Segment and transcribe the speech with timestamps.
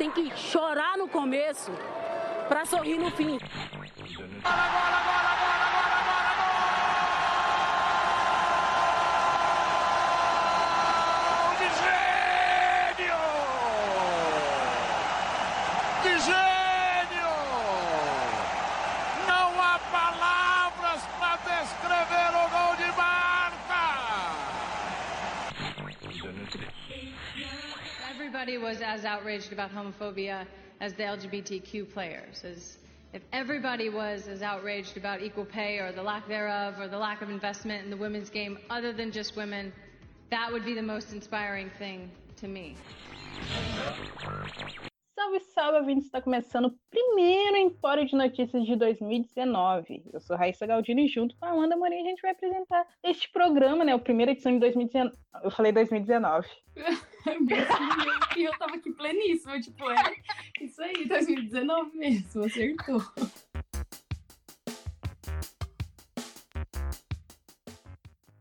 [0.00, 1.70] tem que chorar no começo
[2.48, 3.38] para sorrir no fim.
[28.50, 30.44] Everybody was as outraged about homophobia
[30.80, 32.42] as the LGBTQ players.
[32.44, 32.78] As
[33.12, 37.22] if everybody was as outraged about equal pay or the lack thereof or the lack
[37.22, 39.72] of investment in the women's game other than just women,
[40.30, 42.10] that would be the most inspiring thing
[42.40, 42.74] to me.
[45.14, 46.06] Salve, salve, ouvintes!
[46.06, 50.02] Está começando o primeiro Empório de Notícias de 2019.
[50.12, 53.30] Eu sou Raíssa Galdini e junto com a Amanda Morim a gente vai apresentar este
[53.30, 53.94] programa, né?
[53.94, 55.16] O primeiro edição de 2019.
[55.44, 56.48] Eu falei 2019.
[58.36, 60.16] e eu tava aqui pleníssima, tipo, é
[60.60, 63.02] isso aí, 2019 mesmo, acertou.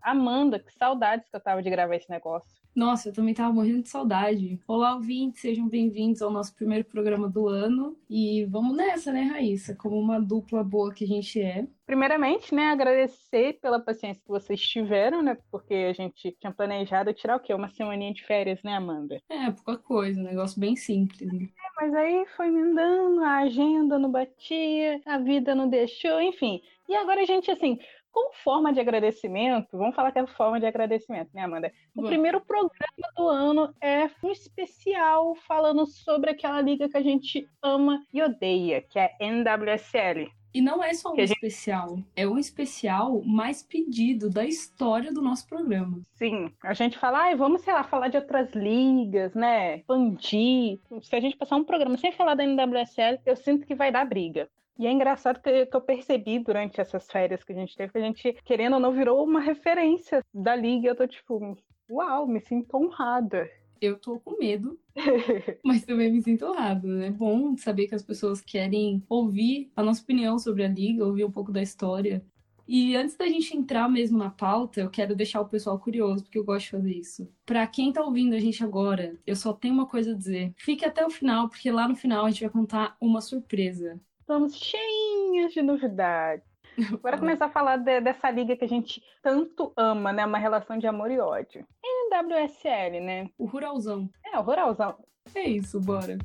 [0.01, 2.58] Amanda, que saudades que eu tava de gravar esse negócio.
[2.75, 4.59] Nossa, eu também tava morrendo de saudade.
[4.67, 7.97] Olá, ouvintes, sejam bem-vindos ao nosso primeiro programa do ano.
[8.09, 9.75] E vamos nessa, né, Raíssa?
[9.75, 11.67] Como uma dupla boa que a gente é.
[11.85, 15.35] Primeiramente, né, agradecer pela paciência que vocês tiveram, né?
[15.51, 17.53] Porque a gente tinha planejado tirar o quê?
[17.53, 19.19] Uma semaninha de férias, né, Amanda?
[19.27, 21.33] É, pouca coisa, um negócio bem simples.
[21.33, 21.45] Né?
[21.45, 26.61] É, mas aí foi me dando, a agenda não batia, a vida não deixou, enfim.
[26.87, 27.79] E agora a gente, assim,
[28.19, 31.71] como forma de agradecimento, vamos falar que é forma de agradecimento, né, Amanda?
[31.95, 32.07] O Bom.
[32.07, 38.03] primeiro programa do ano é um especial falando sobre aquela liga que a gente ama
[38.13, 40.29] e odeia, que é NWSL.
[40.53, 41.31] E não é só um gente...
[41.31, 46.01] especial, é um especial mais pedido da história do nosso programa.
[46.15, 49.77] Sim, a gente fala, ah, vamos, sei lá, falar de outras ligas, né?
[49.77, 50.79] Expandir.
[51.03, 54.03] Se a gente passar um programa sem falar da NWSL, eu sinto que vai dar
[54.05, 54.49] briga.
[54.79, 58.01] E é engraçado que eu percebi durante essas férias que a gente teve, que a
[58.01, 60.87] gente, querendo ou não, virou uma referência da liga.
[60.87, 61.57] Eu tô tipo,
[61.91, 63.49] uau, me sinto honrada.
[63.81, 64.79] Eu tô com medo,
[65.65, 67.07] mas também me sinto honrada, né?
[67.07, 71.25] É bom saber que as pessoas querem ouvir a nossa opinião sobre a liga, ouvir
[71.25, 72.25] um pouco da história.
[72.65, 76.37] E antes da gente entrar mesmo na pauta, eu quero deixar o pessoal curioso, porque
[76.37, 77.29] eu gosto de fazer isso.
[77.45, 80.53] Para quem tá ouvindo a gente agora, eu só tenho uma coisa a dizer.
[80.55, 83.99] Fique até o final, porque lá no final a gente vai contar uma surpresa.
[84.29, 86.45] Estamos cheinhos de novidades.
[87.01, 90.23] Bora começar a falar de, dessa liga que a gente tanto ama, né?
[90.23, 91.65] Uma relação de amor e ódio.
[91.83, 93.27] NWSL, né?
[93.39, 94.07] O Ruralzão.
[94.23, 94.99] É, o Ruralzão.
[95.33, 96.19] É isso, bora.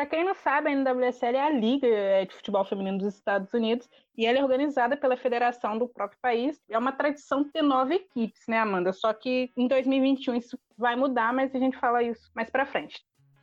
[0.00, 3.52] Para quem não sabe, a NWSL é a liga é, de futebol feminino dos Estados
[3.52, 6.58] Unidos e ela é organizada pela federação do próprio país.
[6.70, 8.94] É uma tradição ter nove equipes, né, Amanda?
[8.94, 12.98] Só que em 2021 isso vai mudar, mas a gente fala isso mais para frente.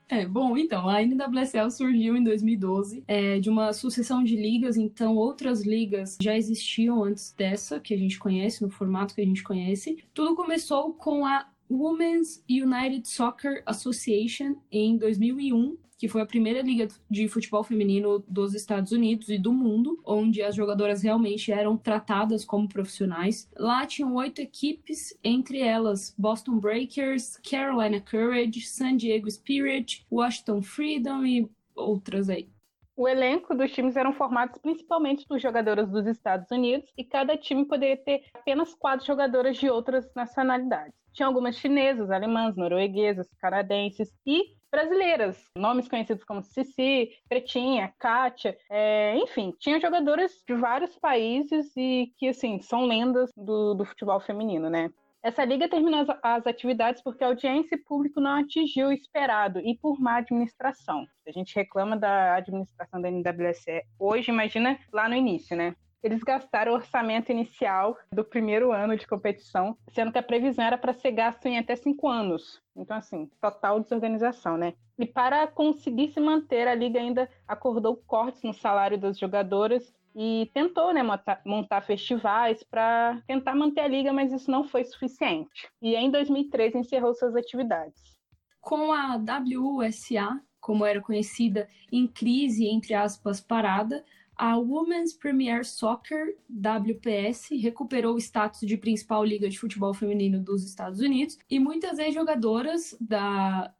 [0.09, 5.15] É, bom, então, a NWSL surgiu em 2012 é, de uma sucessão de ligas, então
[5.15, 9.43] outras ligas já existiam antes dessa, que a gente conhece, no formato que a gente
[9.43, 10.03] conhece.
[10.11, 16.87] Tudo começou com a Women's United Soccer Association em 2001, que foi a primeira liga
[17.09, 22.45] de futebol feminino dos Estados Unidos e do mundo, onde as jogadoras realmente eram tratadas
[22.45, 23.49] como profissionais.
[23.57, 31.25] Lá tinham oito equipes, entre elas Boston Breakers, Carolina Courage, San Diego Spirit, Washington Freedom
[31.25, 32.47] e outras aí.
[32.95, 37.63] O elenco dos times eram formados principalmente por jogadoras dos Estados Unidos e cada time
[37.63, 40.95] poderia ter apenas quatro jogadoras de outras nacionalidades.
[41.13, 49.17] Tinha algumas chinesas, alemãs, norueguesas, canadenses e brasileiras, nomes conhecidos como Cici, Pretinha, Kátia, é,
[49.17, 54.69] enfim, tinha jogadoras de vários países e que, assim, são lendas do, do futebol feminino,
[54.69, 54.89] né?
[55.23, 59.59] Essa liga terminou as, as, atividades porque a audiência e público não atingiu o esperado
[59.59, 61.05] e por má administração.
[61.27, 65.75] A gente reclama da administração da NWSE hoje, imagina lá no início, né?
[66.03, 70.77] Eles gastaram o orçamento inicial do primeiro ano de competição, sendo que a previsão era
[70.77, 72.61] para ser gasto em até cinco anos.
[72.75, 74.73] Então, assim, total desorganização, né?
[74.97, 80.49] E para conseguir se manter, a Liga ainda acordou cortes no salário das jogadoras e
[80.51, 81.03] tentou né,
[81.45, 85.69] montar, festivais para tentar manter a liga, mas isso não foi suficiente.
[85.79, 88.17] E em 2013 encerrou suas atividades.
[88.59, 94.03] Com a WSA, como era conhecida, em crise, entre aspas, parada,
[94.37, 100.63] a Women's Premier Soccer, WPS, recuperou o status de principal liga de futebol feminino dos
[100.63, 103.73] Estados Unidos e muitas ex-jogadoras da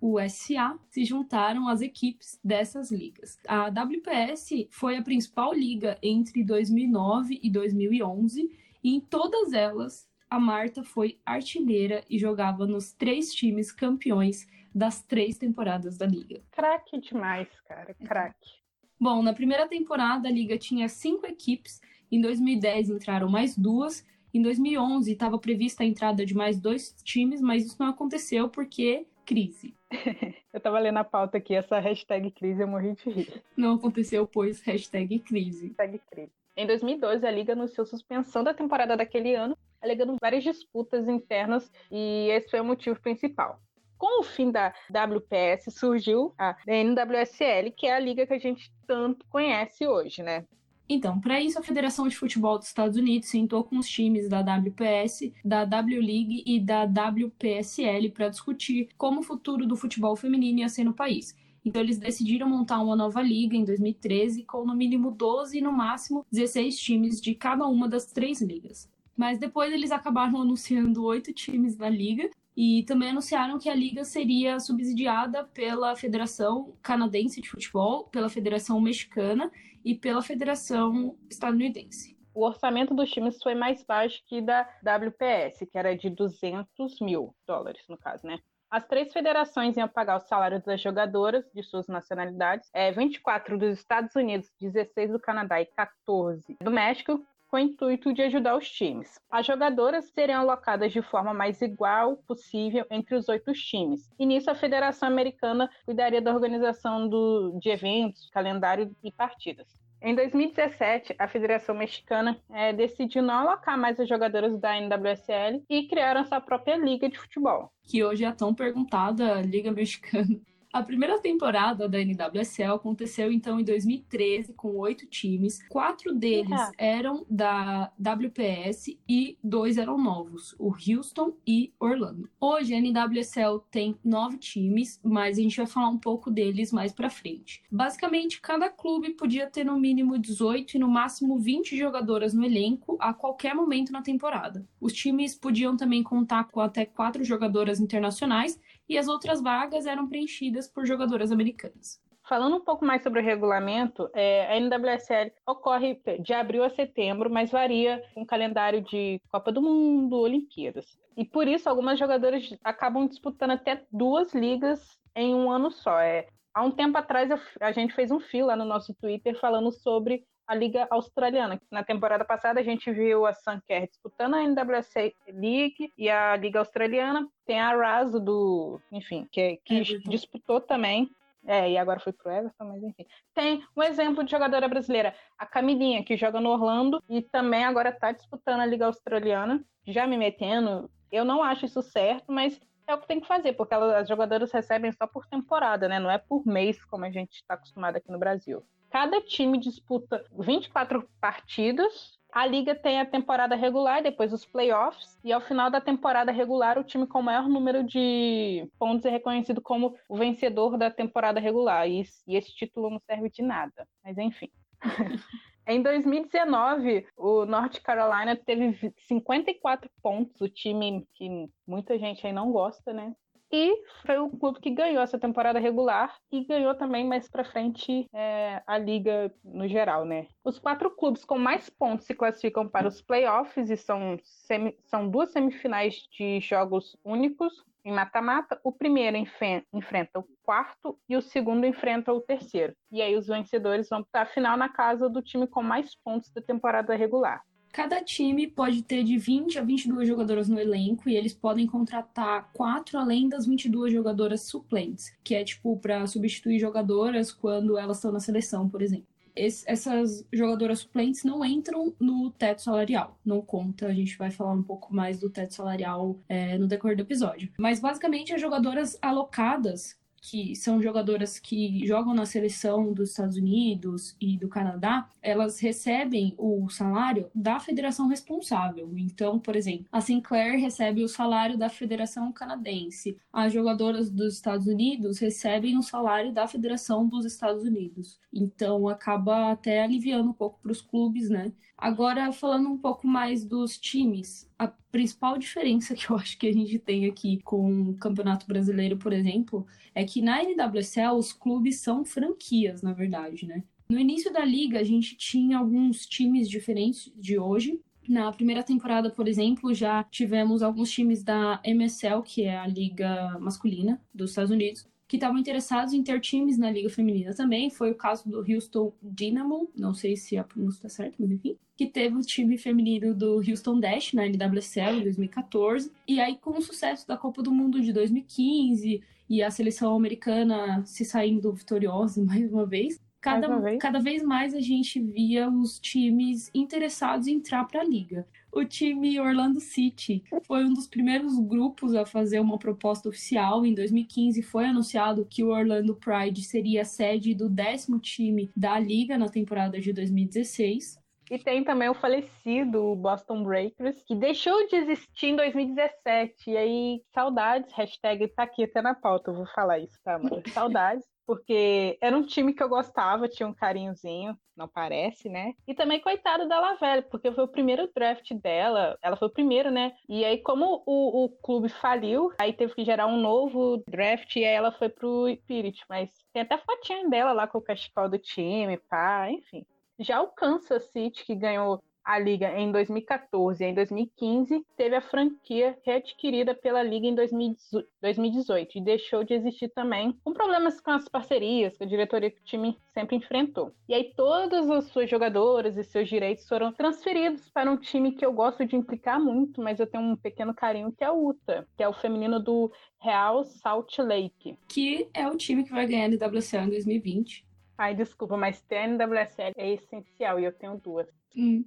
[0.00, 3.38] WUSA se juntaram às equipes dessas ligas.
[3.46, 8.50] A WPS foi a principal liga entre 2009 e 2011
[8.84, 15.02] e em todas elas a Marta foi artilheira e jogava nos três times campeões das
[15.02, 16.40] três temporadas da Liga.
[16.50, 18.61] Craque demais, cara, craque.
[19.02, 24.40] Bom, na primeira temporada a Liga tinha cinco equipes, em 2010 entraram mais duas, em
[24.40, 29.74] 2011 estava prevista a entrada de mais dois times, mas isso não aconteceu porque crise.
[30.54, 33.42] eu tava lendo a pauta aqui, essa hashtag crise eu morri de rir.
[33.56, 35.74] Não aconteceu, pois hashtag crise.
[35.76, 36.30] Hashtag crise.
[36.56, 42.28] Em 2012, a Liga anunciou suspensão da temporada daquele ano, alegando várias disputas internas, e
[42.30, 43.60] esse foi o motivo principal.
[44.02, 48.72] Com o fim da WPS, surgiu a NWSL, que é a liga que a gente
[48.84, 50.44] tanto conhece hoje, né?
[50.88, 54.40] Então, para isso, a Federação de Futebol dos Estados Unidos sentou com os times da
[54.40, 60.58] WPS, da W League e da WPSL para discutir como o futuro do futebol feminino
[60.58, 61.36] ia ser no país.
[61.64, 65.72] Então, eles decidiram montar uma nova liga em 2013, com no mínimo 12 e no
[65.72, 68.90] máximo 16 times de cada uma das três ligas.
[69.16, 74.04] Mas depois eles acabaram anunciando oito times na liga e também anunciaram que a liga
[74.04, 79.50] seria subsidiada pela Federação Canadense de Futebol, pela Federação Mexicana
[79.84, 82.16] e pela Federação Estadunidense.
[82.34, 87.34] O orçamento dos times foi mais baixo que da WPS, que era de 200 mil
[87.46, 88.38] dólares, no caso, né?
[88.70, 93.78] As três federações iam pagar os salários das jogadoras de suas nacionalidades, é, 24 dos
[93.78, 97.22] Estados Unidos, 16 do Canadá e 14 do México,
[97.52, 99.20] com o intuito de ajudar os times.
[99.30, 104.08] As jogadoras seriam alocadas de forma mais igual possível entre os oito times.
[104.18, 109.68] E nisso a Federação Americana cuidaria da organização do, de eventos, calendário e partidas.
[110.00, 115.86] Em 2017, a Federação Mexicana é, decidiu não alocar mais as jogadoras da NWSL e
[115.86, 117.70] criaram sua própria liga de futebol.
[117.84, 120.40] Que hoje é tão perguntada, Liga Mexicana.
[120.72, 125.62] A primeira temporada da NWSL aconteceu então em 2013 com oito times.
[125.68, 132.26] Quatro deles eram da WPS e dois eram novos, o Houston e Orlando.
[132.40, 136.90] Hoje a NWSL tem nove times, mas a gente vai falar um pouco deles mais
[136.90, 137.62] para frente.
[137.70, 142.96] Basicamente, cada clube podia ter no mínimo 18 e no máximo 20 jogadoras no elenco
[142.98, 144.66] a qualquer momento na temporada.
[144.80, 148.58] Os times podiam também contar com até quatro jogadoras internacionais
[148.92, 151.98] e as outras vagas eram preenchidas por jogadoras americanas.
[152.28, 157.30] Falando um pouco mais sobre o regulamento, é, a NWSL ocorre de abril a setembro,
[157.30, 160.98] mas varia com o calendário de Copa do Mundo, Olimpíadas.
[161.16, 165.98] E por isso, algumas jogadoras acabam disputando até duas ligas em um ano só.
[165.98, 167.30] É, há um tempo atrás,
[167.60, 171.60] a gente fez um fio lá no nosso Twitter falando sobre a Liga Australiana.
[171.70, 176.58] Na temporada passada a gente viu a Sunker disputando a NWSL League e a Liga
[176.58, 177.26] Australiana.
[177.46, 181.10] Tem a Raso do, enfim, que, que é, disputou também.
[181.44, 183.06] É, e agora foi pro Everton, mas enfim.
[183.34, 187.88] Tem um exemplo de jogadora brasileira, a Camilinha, que joga no Orlando e também agora
[187.88, 189.64] está disputando a Liga Australiana.
[189.86, 193.54] Já me metendo, eu não acho isso certo, mas é o que tem que fazer,
[193.54, 195.98] porque elas, as jogadoras recebem só por temporada, né?
[195.98, 198.62] Não é por mês, como a gente está acostumado aqui no Brasil.
[198.92, 202.20] Cada time disputa 24 partidas.
[202.30, 206.78] A liga tem a temporada regular, depois os playoffs, e ao final da temporada regular,
[206.78, 211.40] o time com o maior número de pontos é reconhecido como o vencedor da temporada
[211.40, 211.88] regular.
[211.88, 214.50] E, e esse título não serve de nada, mas enfim.
[215.66, 222.50] Em 2019, o North Carolina teve 54 pontos, o time que muita gente aí não
[222.50, 223.14] gosta, né?
[223.52, 228.06] E foi o clube que ganhou essa temporada regular e ganhou também mais para frente
[228.10, 230.28] é, a liga no geral, né?
[230.42, 235.06] Os quatro clubes com mais pontos se classificam para os playoffs e são, semi, são
[235.06, 238.58] duas semifinais de jogos únicos em mata-mata.
[238.64, 242.74] O primeiro enfrenta o quarto e o segundo enfrenta o terceiro.
[242.90, 246.30] E aí os vencedores vão para a final na casa do time com mais pontos
[246.30, 247.42] da temporada regular.
[247.72, 252.50] Cada time pode ter de 20 a 22 jogadoras no elenco e eles podem contratar
[252.52, 258.12] quatro além das 22 jogadoras suplentes, que é tipo para substituir jogadoras quando elas estão
[258.12, 259.06] na seleção, por exemplo.
[259.34, 263.86] Essas jogadoras suplentes não entram no teto salarial, não conta.
[263.86, 267.48] A gente vai falar um pouco mais do teto salarial é, no decorrer do episódio.
[267.56, 274.16] Mas basicamente, as jogadoras alocadas que são jogadoras que jogam na seleção dos Estados Unidos
[274.20, 278.88] e do Canadá, elas recebem o salário da federação responsável.
[278.96, 284.68] Então, por exemplo, a Sinclair recebe o salário da federação canadense, as jogadoras dos Estados
[284.68, 288.20] Unidos recebem o salário da federação dos Estados Unidos.
[288.32, 291.52] Então, acaba até aliviando um pouco para os clubes, né?
[291.82, 296.52] Agora, falando um pouco mais dos times, a principal diferença que eu acho que a
[296.52, 301.80] gente tem aqui com o Campeonato Brasileiro, por exemplo, é que na NWSL os clubes
[301.80, 303.64] são franquias, na verdade, né?
[303.90, 309.10] No início da liga, a gente tinha alguns times diferentes de hoje, Na primeira temporada,
[309.10, 314.50] por exemplo, já tivemos alguns times da MSL, que é a liga masculina dos Estados
[314.50, 317.68] Unidos, que estavam interessados em ter times na liga feminina também.
[317.68, 321.58] Foi o caso do Houston Dynamo, não sei se a pronúncia está certa, mas enfim,
[321.76, 325.92] que teve o time feminino do Houston Dash na NWSL em 2014.
[326.08, 330.82] E aí, com o sucesso da Copa do Mundo de 2015 e a seleção americana
[330.86, 333.78] se saindo vitoriosa mais uma vez, cada, vez.
[333.78, 338.26] cada vez mais a gente via os times interessados em entrar para a liga.
[338.52, 343.64] O time Orlando City foi um dos primeiros grupos a fazer uma proposta oficial.
[343.64, 348.78] Em 2015 foi anunciado que o Orlando Pride seria a sede do décimo time da
[348.78, 351.00] liga na temporada de 2016.
[351.30, 356.50] E tem também o falecido Boston Breakers, que deixou de existir em 2017.
[356.50, 360.42] E aí, saudades, hashtag tá aqui até na pauta, eu vou falar isso, tá, mano?
[360.52, 365.54] Saudades porque era um time que eu gostava, tinha um carinhozinho, não parece, né?
[365.66, 369.70] E também, coitada da Lavelle, porque foi o primeiro draft dela, ela foi o primeiro,
[369.70, 369.92] né?
[370.08, 374.44] E aí, como o, o clube faliu, aí teve que gerar um novo draft e
[374.44, 378.18] aí ela foi pro Spirit, mas tem até fotinha dela lá com o cachecol do
[378.18, 379.64] time, pá, enfim.
[379.98, 385.00] Já o Kansas City, que ganhou a liga em 2014 e em 2015, teve a
[385.00, 391.08] franquia readquirida pela liga em 2018 e deixou de existir também, com problemas com as
[391.08, 393.72] parcerias que a diretoria que o time sempre enfrentou.
[393.88, 398.24] E aí todas as suas jogadoras e seus direitos foram transferidos para um time que
[398.24, 401.66] eu gosto de implicar muito, mas eu tenho um pequeno carinho que é o UTA,
[401.76, 406.06] que é o feminino do Real Salt Lake, que é o time que vai ganhar
[406.06, 407.46] a NWSL em 2020.
[407.78, 411.08] Ai, desculpa, mas ter a NWSL é essencial e eu tenho duas.
[411.36, 411.64] Hum.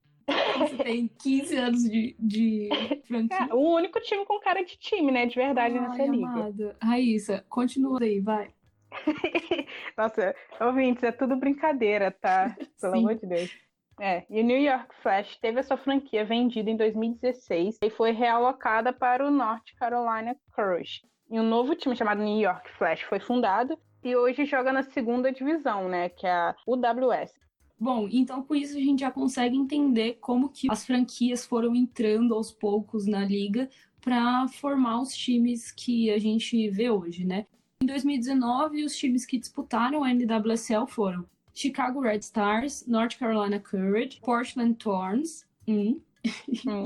[0.58, 2.70] Você tem 15 anos de, de
[3.08, 3.48] franquia.
[3.50, 5.26] É, o único time com cara de time, né?
[5.26, 6.28] De verdade Ai, nessa liga.
[6.28, 6.78] Amada.
[6.82, 8.52] Raíssa, continua aí, vai.
[9.98, 12.56] Nossa, ouvintes, é tudo brincadeira, tá?
[12.80, 13.00] Pelo Sim.
[13.00, 13.66] amor de Deus.
[14.00, 18.12] É, e o New York Flash teve a sua franquia vendida em 2016 e foi
[18.12, 21.02] realocada para o North Carolina Courage.
[21.30, 25.32] E um novo time chamado New York Flash foi fundado e hoje joga na segunda
[25.32, 27.34] divisão, né, que é a UWS.
[27.80, 32.34] Bom, então com isso a gente já consegue entender como que as franquias foram entrando
[32.34, 33.70] aos poucos na liga
[34.02, 37.46] para formar os times que a gente vê hoje, né?
[37.82, 44.20] Em 2019, os times que disputaram a NWSL foram Chicago Red Stars, North Carolina Courage,
[44.22, 46.00] Portland Thorns, hum.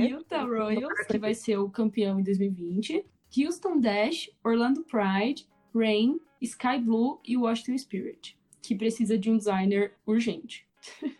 [0.01, 3.05] Utah Royals, que vai ser o campeão em 2020,
[3.37, 9.93] Houston Dash, Orlando Pride, Rain, Sky Blue e Washington Spirit, que precisa de um designer
[10.05, 10.68] urgente.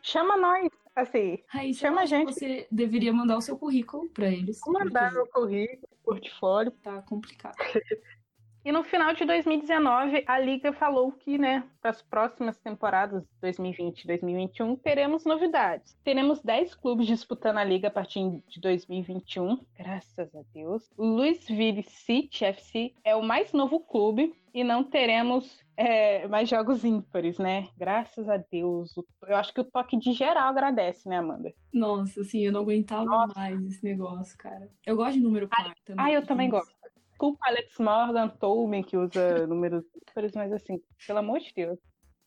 [0.01, 1.39] Chama nós, assim.
[1.47, 2.33] Raíssa, chama a gente.
[2.33, 4.59] Você deveria mandar o seu currículo para eles.
[4.61, 5.29] Vou mandar porque...
[5.29, 6.71] o currículo, portfólio.
[6.83, 7.55] Tá complicado.
[8.63, 14.03] E no final de 2019, a Liga falou que, né, para as próximas temporadas 2020
[14.03, 15.97] e 2021, teremos novidades.
[16.03, 20.91] Teremos 10 clubes disputando a Liga a partir de 2021, graças a Deus.
[20.97, 26.83] O Louisville City FC é o mais novo clube e não teremos é, mais jogos
[26.83, 27.69] ímpares, né?
[27.77, 28.93] Graças a Deus.
[29.25, 31.53] Eu acho que o toque de geral agradece, né, Amanda?
[31.73, 33.33] Nossa, assim, eu não aguentava Nossa.
[33.33, 34.69] mais esse negócio, cara.
[34.85, 36.05] Eu gosto de número par também.
[36.05, 36.75] Ah, eu também gosto.
[37.07, 41.79] Desculpa, Alex Morgan, Tolman, que usa números ímpares, mas assim, pelo amor de Deus.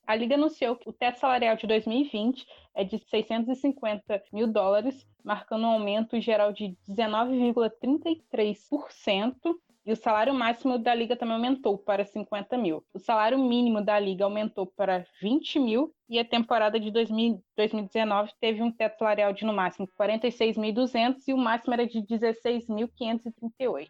[0.06, 5.64] A Liga anunciou que o teto salarial de 2020 é de 650 mil dólares, marcando
[5.64, 9.34] um aumento geral de 19,33%,
[9.84, 12.84] e o salário máximo da Liga também aumentou para 50 mil.
[12.94, 18.32] O salário mínimo da Liga aumentou para 20 mil, e a temporada de 2000, 2019
[18.40, 23.88] teve um teto salarial de no máximo 46.200 e o máximo era de 16.538.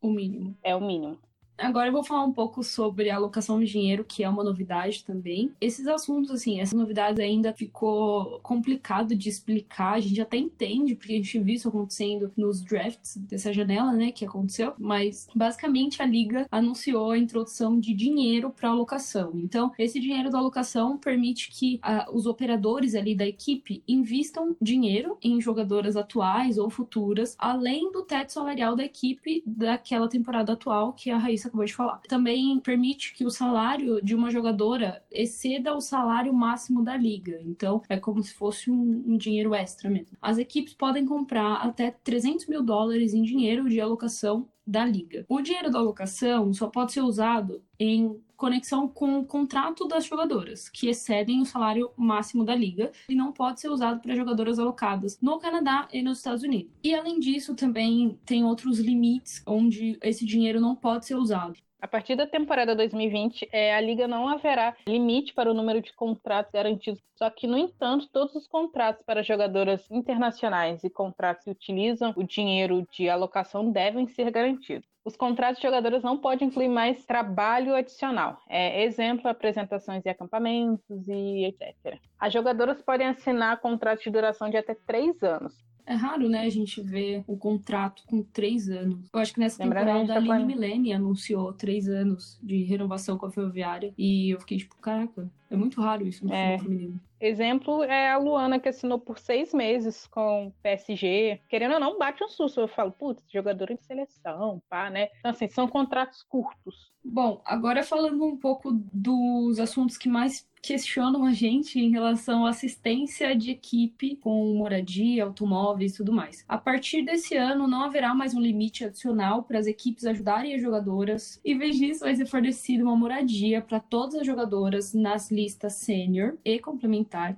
[0.00, 0.56] O mínimo.
[0.62, 1.18] É o mínimo.
[1.58, 5.04] Agora eu vou falar um pouco sobre a alocação de dinheiro, que é uma novidade
[5.04, 5.52] também.
[5.60, 9.94] Esses assuntos, assim, essa novidade ainda ficou complicado de explicar.
[9.94, 14.10] A gente até entende, porque a gente viu isso acontecendo nos drafts dessa janela, né,
[14.10, 14.74] que aconteceu.
[14.78, 19.32] Mas, basicamente, a liga anunciou a introdução de dinheiro para alocação.
[19.34, 25.16] Então, esse dinheiro da alocação permite que uh, os operadores ali da equipe invistam dinheiro
[25.22, 31.10] em jogadoras atuais ou futuras, além do teto salarial da equipe daquela temporada atual, que
[31.10, 32.00] é a Raíssa acabou de falar.
[32.08, 37.40] Também permite que o salário de uma jogadora exceda o salário máximo da liga.
[37.44, 40.16] Então, é como se fosse um, um dinheiro extra mesmo.
[40.20, 45.24] As equipes podem comprar até 300 mil dólares em dinheiro de alocação da liga.
[45.28, 50.68] O dinheiro da alocação só pode ser usado em conexão com o contrato das jogadoras,
[50.68, 55.18] que excedem o salário máximo da liga, e não pode ser usado para jogadoras alocadas
[55.20, 56.72] no Canadá e nos Estados Unidos.
[56.82, 61.56] E além disso, também tem outros limites onde esse dinheiro não pode ser usado.
[61.82, 65.92] A partir da temporada 2020, é, a liga não haverá limite para o número de
[65.92, 67.02] contratos garantidos.
[67.16, 72.22] Só que, no entanto, todos os contratos para jogadoras internacionais e contratos que utilizam o
[72.22, 74.88] dinheiro de alocação devem ser garantidos.
[75.04, 78.38] Os contratos de jogadoras não podem incluir mais trabalho adicional.
[78.48, 81.98] É, exemplo, apresentações e acampamentos e etc.
[82.16, 85.52] As jogadoras podem assinar contratos de duração de até três anos.
[85.86, 89.08] É raro, né, a gente ver o contrato com três anos.
[89.12, 93.18] Eu acho que nessa Lembrando temporada a, a Aline Milene anunciou três anos de renovação
[93.18, 93.92] com a Ferroviária.
[93.98, 96.58] E eu fiquei tipo, caraca, é muito raro isso no é.
[96.58, 97.00] feminino.
[97.22, 101.40] Exemplo é a Luana, que assinou por seis meses com PSG.
[101.48, 102.60] Querendo ou não, bate um susto.
[102.60, 105.08] Eu falo, putz, jogadora de seleção, pá, né?
[105.20, 106.92] Então, assim, são contratos curtos.
[107.04, 112.50] Bom, agora falando um pouco dos assuntos que mais questionam a gente em relação à
[112.50, 116.44] assistência de equipe com moradia, automóveis e tudo mais.
[116.48, 120.62] A partir desse ano, não haverá mais um limite adicional para as equipes ajudarem as
[120.62, 121.40] jogadoras.
[121.44, 126.38] Em vez disso, vai ser fornecida uma moradia para todas as jogadoras nas listas sênior
[126.44, 126.60] e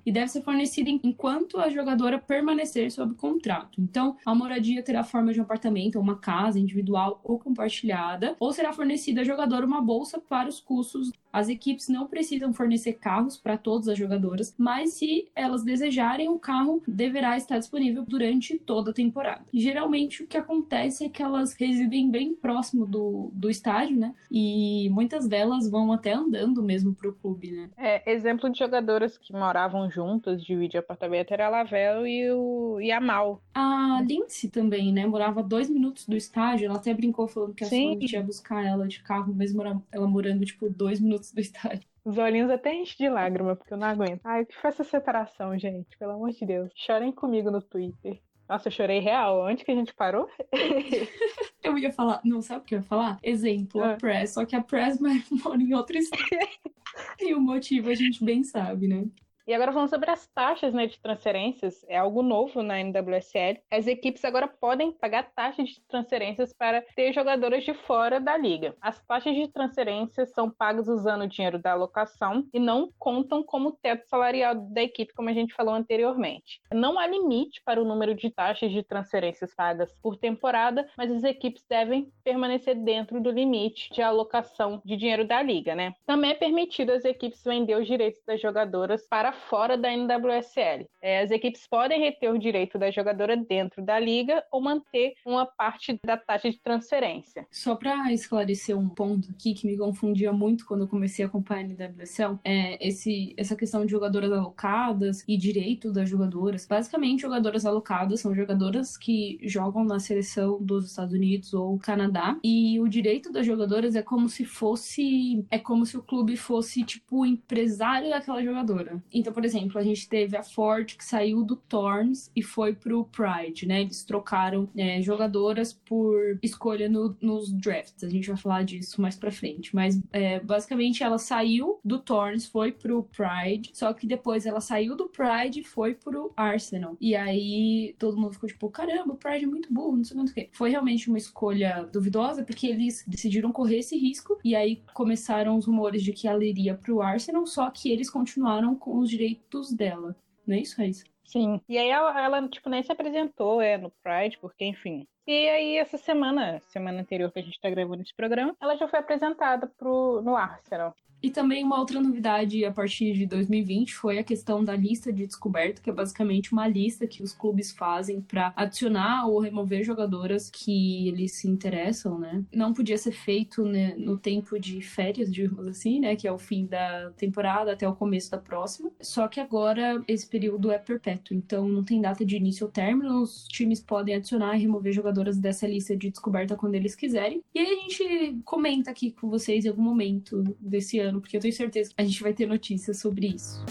[0.05, 3.81] e deve ser fornecida enquanto a jogadora permanecer sob contrato.
[3.81, 8.73] Então, a moradia terá forma de um apartamento uma casa individual ou compartilhada, ou será
[8.73, 11.11] fornecida à jogadora uma bolsa para os custos.
[11.35, 16.39] As equipes não precisam fornecer carros para todas as jogadoras, mas se elas desejarem, o
[16.39, 19.45] carro deverá estar disponível durante toda a temporada.
[19.53, 24.15] Geralmente, o que acontece é que elas residem bem próximo do, do estádio, né?
[24.31, 27.69] E muitas delas vão até andando mesmo para o clube, né?
[27.77, 32.93] É, exemplo de jogadoras que moravam juntas, dividiam apartamento, era a Lavelle e, o, e
[32.93, 33.43] a Mal.
[33.53, 35.05] A Lindsay também, né?
[35.05, 36.67] Morava dois minutos do estádio.
[36.67, 37.95] Ela até brincou falando que a Sim.
[37.95, 41.89] Sony ia buscar ela de carro, mesmo ela morando, tipo, dois minutos do estádio.
[42.05, 44.21] Os olhinhos até enchem de lágrima, porque eu não aguento.
[44.25, 45.97] Ai, o que foi essa separação, gente?
[45.97, 46.71] Pelo amor de Deus.
[46.75, 48.21] Chorem comigo no Twitter.
[48.49, 49.47] Nossa, eu chorei real.
[49.47, 50.29] Onde que a gente parou?
[51.63, 53.19] eu ia falar, não sabe o que eu ia falar?
[53.23, 53.93] Exemplo, ah.
[53.93, 54.35] a Press.
[54.35, 56.23] Só que a Press mora em outro estado.
[57.21, 59.07] e o motivo a gente bem sabe, né?
[59.47, 63.61] E agora falando sobre as taxas né, de transferências, é algo novo na NWSL.
[63.71, 68.75] As equipes agora podem pagar taxas de transferências para ter jogadoras de fora da liga.
[68.81, 73.73] As taxas de transferências são pagas usando o dinheiro da alocação e não contam como
[73.73, 76.63] teto salarial da equipe, como a gente falou anteriormente.
[76.73, 81.23] Não há limite para o número de taxas de transferências pagas por temporada, mas as
[81.23, 85.93] equipes devem permanecer dentro do limite de alocação de dinheiro da liga, né?
[86.07, 90.89] Também é permitido às equipes vender os direitos das jogadoras para fora da NWSL.
[91.03, 95.45] É, as equipes podem reter o direito da jogadora dentro da liga ou manter uma
[95.45, 97.47] parte da taxa de transferência.
[97.51, 101.65] Só para esclarecer um ponto aqui que me confundia muito quando eu comecei a acompanhar
[101.65, 106.67] a NWSL, é esse, essa questão de jogadoras alocadas e direito das jogadoras.
[106.67, 112.79] Basicamente, jogadoras alocadas são jogadoras que jogam na seleção dos Estados Unidos ou Canadá e
[112.81, 117.21] o direito das jogadoras é como se fosse é como se o clube fosse tipo
[117.21, 119.03] o empresário daquela jogadora.
[119.25, 123.07] Então, por exemplo, a gente teve a Ford que saiu do Thorns e foi pro
[123.07, 123.81] Pride, né?
[123.81, 128.05] Eles trocaram é, jogadoras por escolha no, nos drafts.
[128.05, 129.75] A gente vai falar disso mais pra frente.
[129.75, 134.95] Mas é, basicamente ela saiu do Thorns, foi pro Pride, só que depois ela saiu
[134.95, 136.95] do Pride e foi pro Arsenal.
[137.01, 140.25] E aí todo mundo ficou tipo, caramba, o Pride é muito burro, não sei o
[140.27, 140.51] que.
[140.53, 144.39] Foi realmente uma escolha duvidosa, porque eles decidiram correr esse risco.
[144.45, 148.75] E aí começaram os rumores de que ela iria pro Arsenal, só que eles continuaram
[148.75, 150.17] com os direitos dela.
[150.47, 151.05] Não é isso, Raíssa?
[151.25, 151.61] Sim.
[151.69, 155.07] E aí ela, ela, tipo, nem se apresentou é, no Pride, porque, enfim.
[155.27, 158.87] E aí, essa semana, semana anterior que a gente tá gravando esse programa, ela já
[158.87, 160.95] foi apresentada pro, no Arsenal.
[161.23, 165.27] E também uma outra novidade a partir de 2020 foi a questão da lista de
[165.27, 170.51] descoberta, que é basicamente uma lista que os clubes fazem para adicionar ou remover jogadoras
[170.51, 172.45] que eles se interessam, né?
[172.53, 176.15] Não podia ser feito né, no tempo de férias, digamos assim, né?
[176.15, 178.91] Que é o fim da temporada até o começo da próxima.
[179.01, 183.23] Só que agora esse período é perpétuo, então não tem data de início ou término.
[183.23, 187.43] Os times podem adicionar e remover jogadoras dessa lista de descoberta quando eles quiserem.
[187.55, 191.37] E aí a gente comenta aqui com vocês em algum momento desse ano ano, porque
[191.37, 193.65] eu tenho certeza que a gente vai ter notícias sobre isso.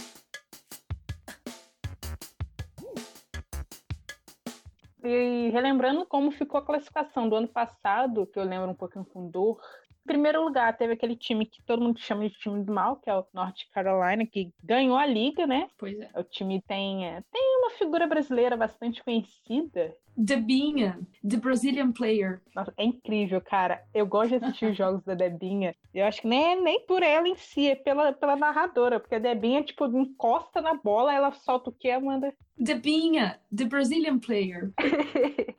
[5.03, 9.29] E relembrando como ficou a classificação do ano passado, que eu lembro um pouquinho com
[9.29, 9.59] dor.
[9.91, 13.09] Em primeiro lugar, teve aquele time que todo mundo chama de time do mal, que
[13.09, 15.69] é o North Carolina, que ganhou a liga, né?
[15.77, 16.09] Pois é.
[16.15, 22.41] O time tem, é, tem uma figura brasileira bastante conhecida, Debinha, The Brazilian Player.
[22.55, 23.83] Nossa, é incrível, cara.
[23.93, 25.75] Eu gosto de assistir os jogos da Debinha.
[25.93, 29.19] Eu acho que nem, nem por ela em si, é pela, pela narradora, porque a
[29.19, 32.33] Debinha, tipo, encosta na bola, ela solta o que, Amanda?
[32.57, 34.71] Debinha, The Brazilian Player.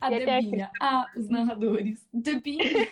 [0.00, 0.70] A Debinha.
[0.80, 2.06] Ah, os narradores.
[2.12, 2.64] Debinha.
[2.64, 2.86] Sim,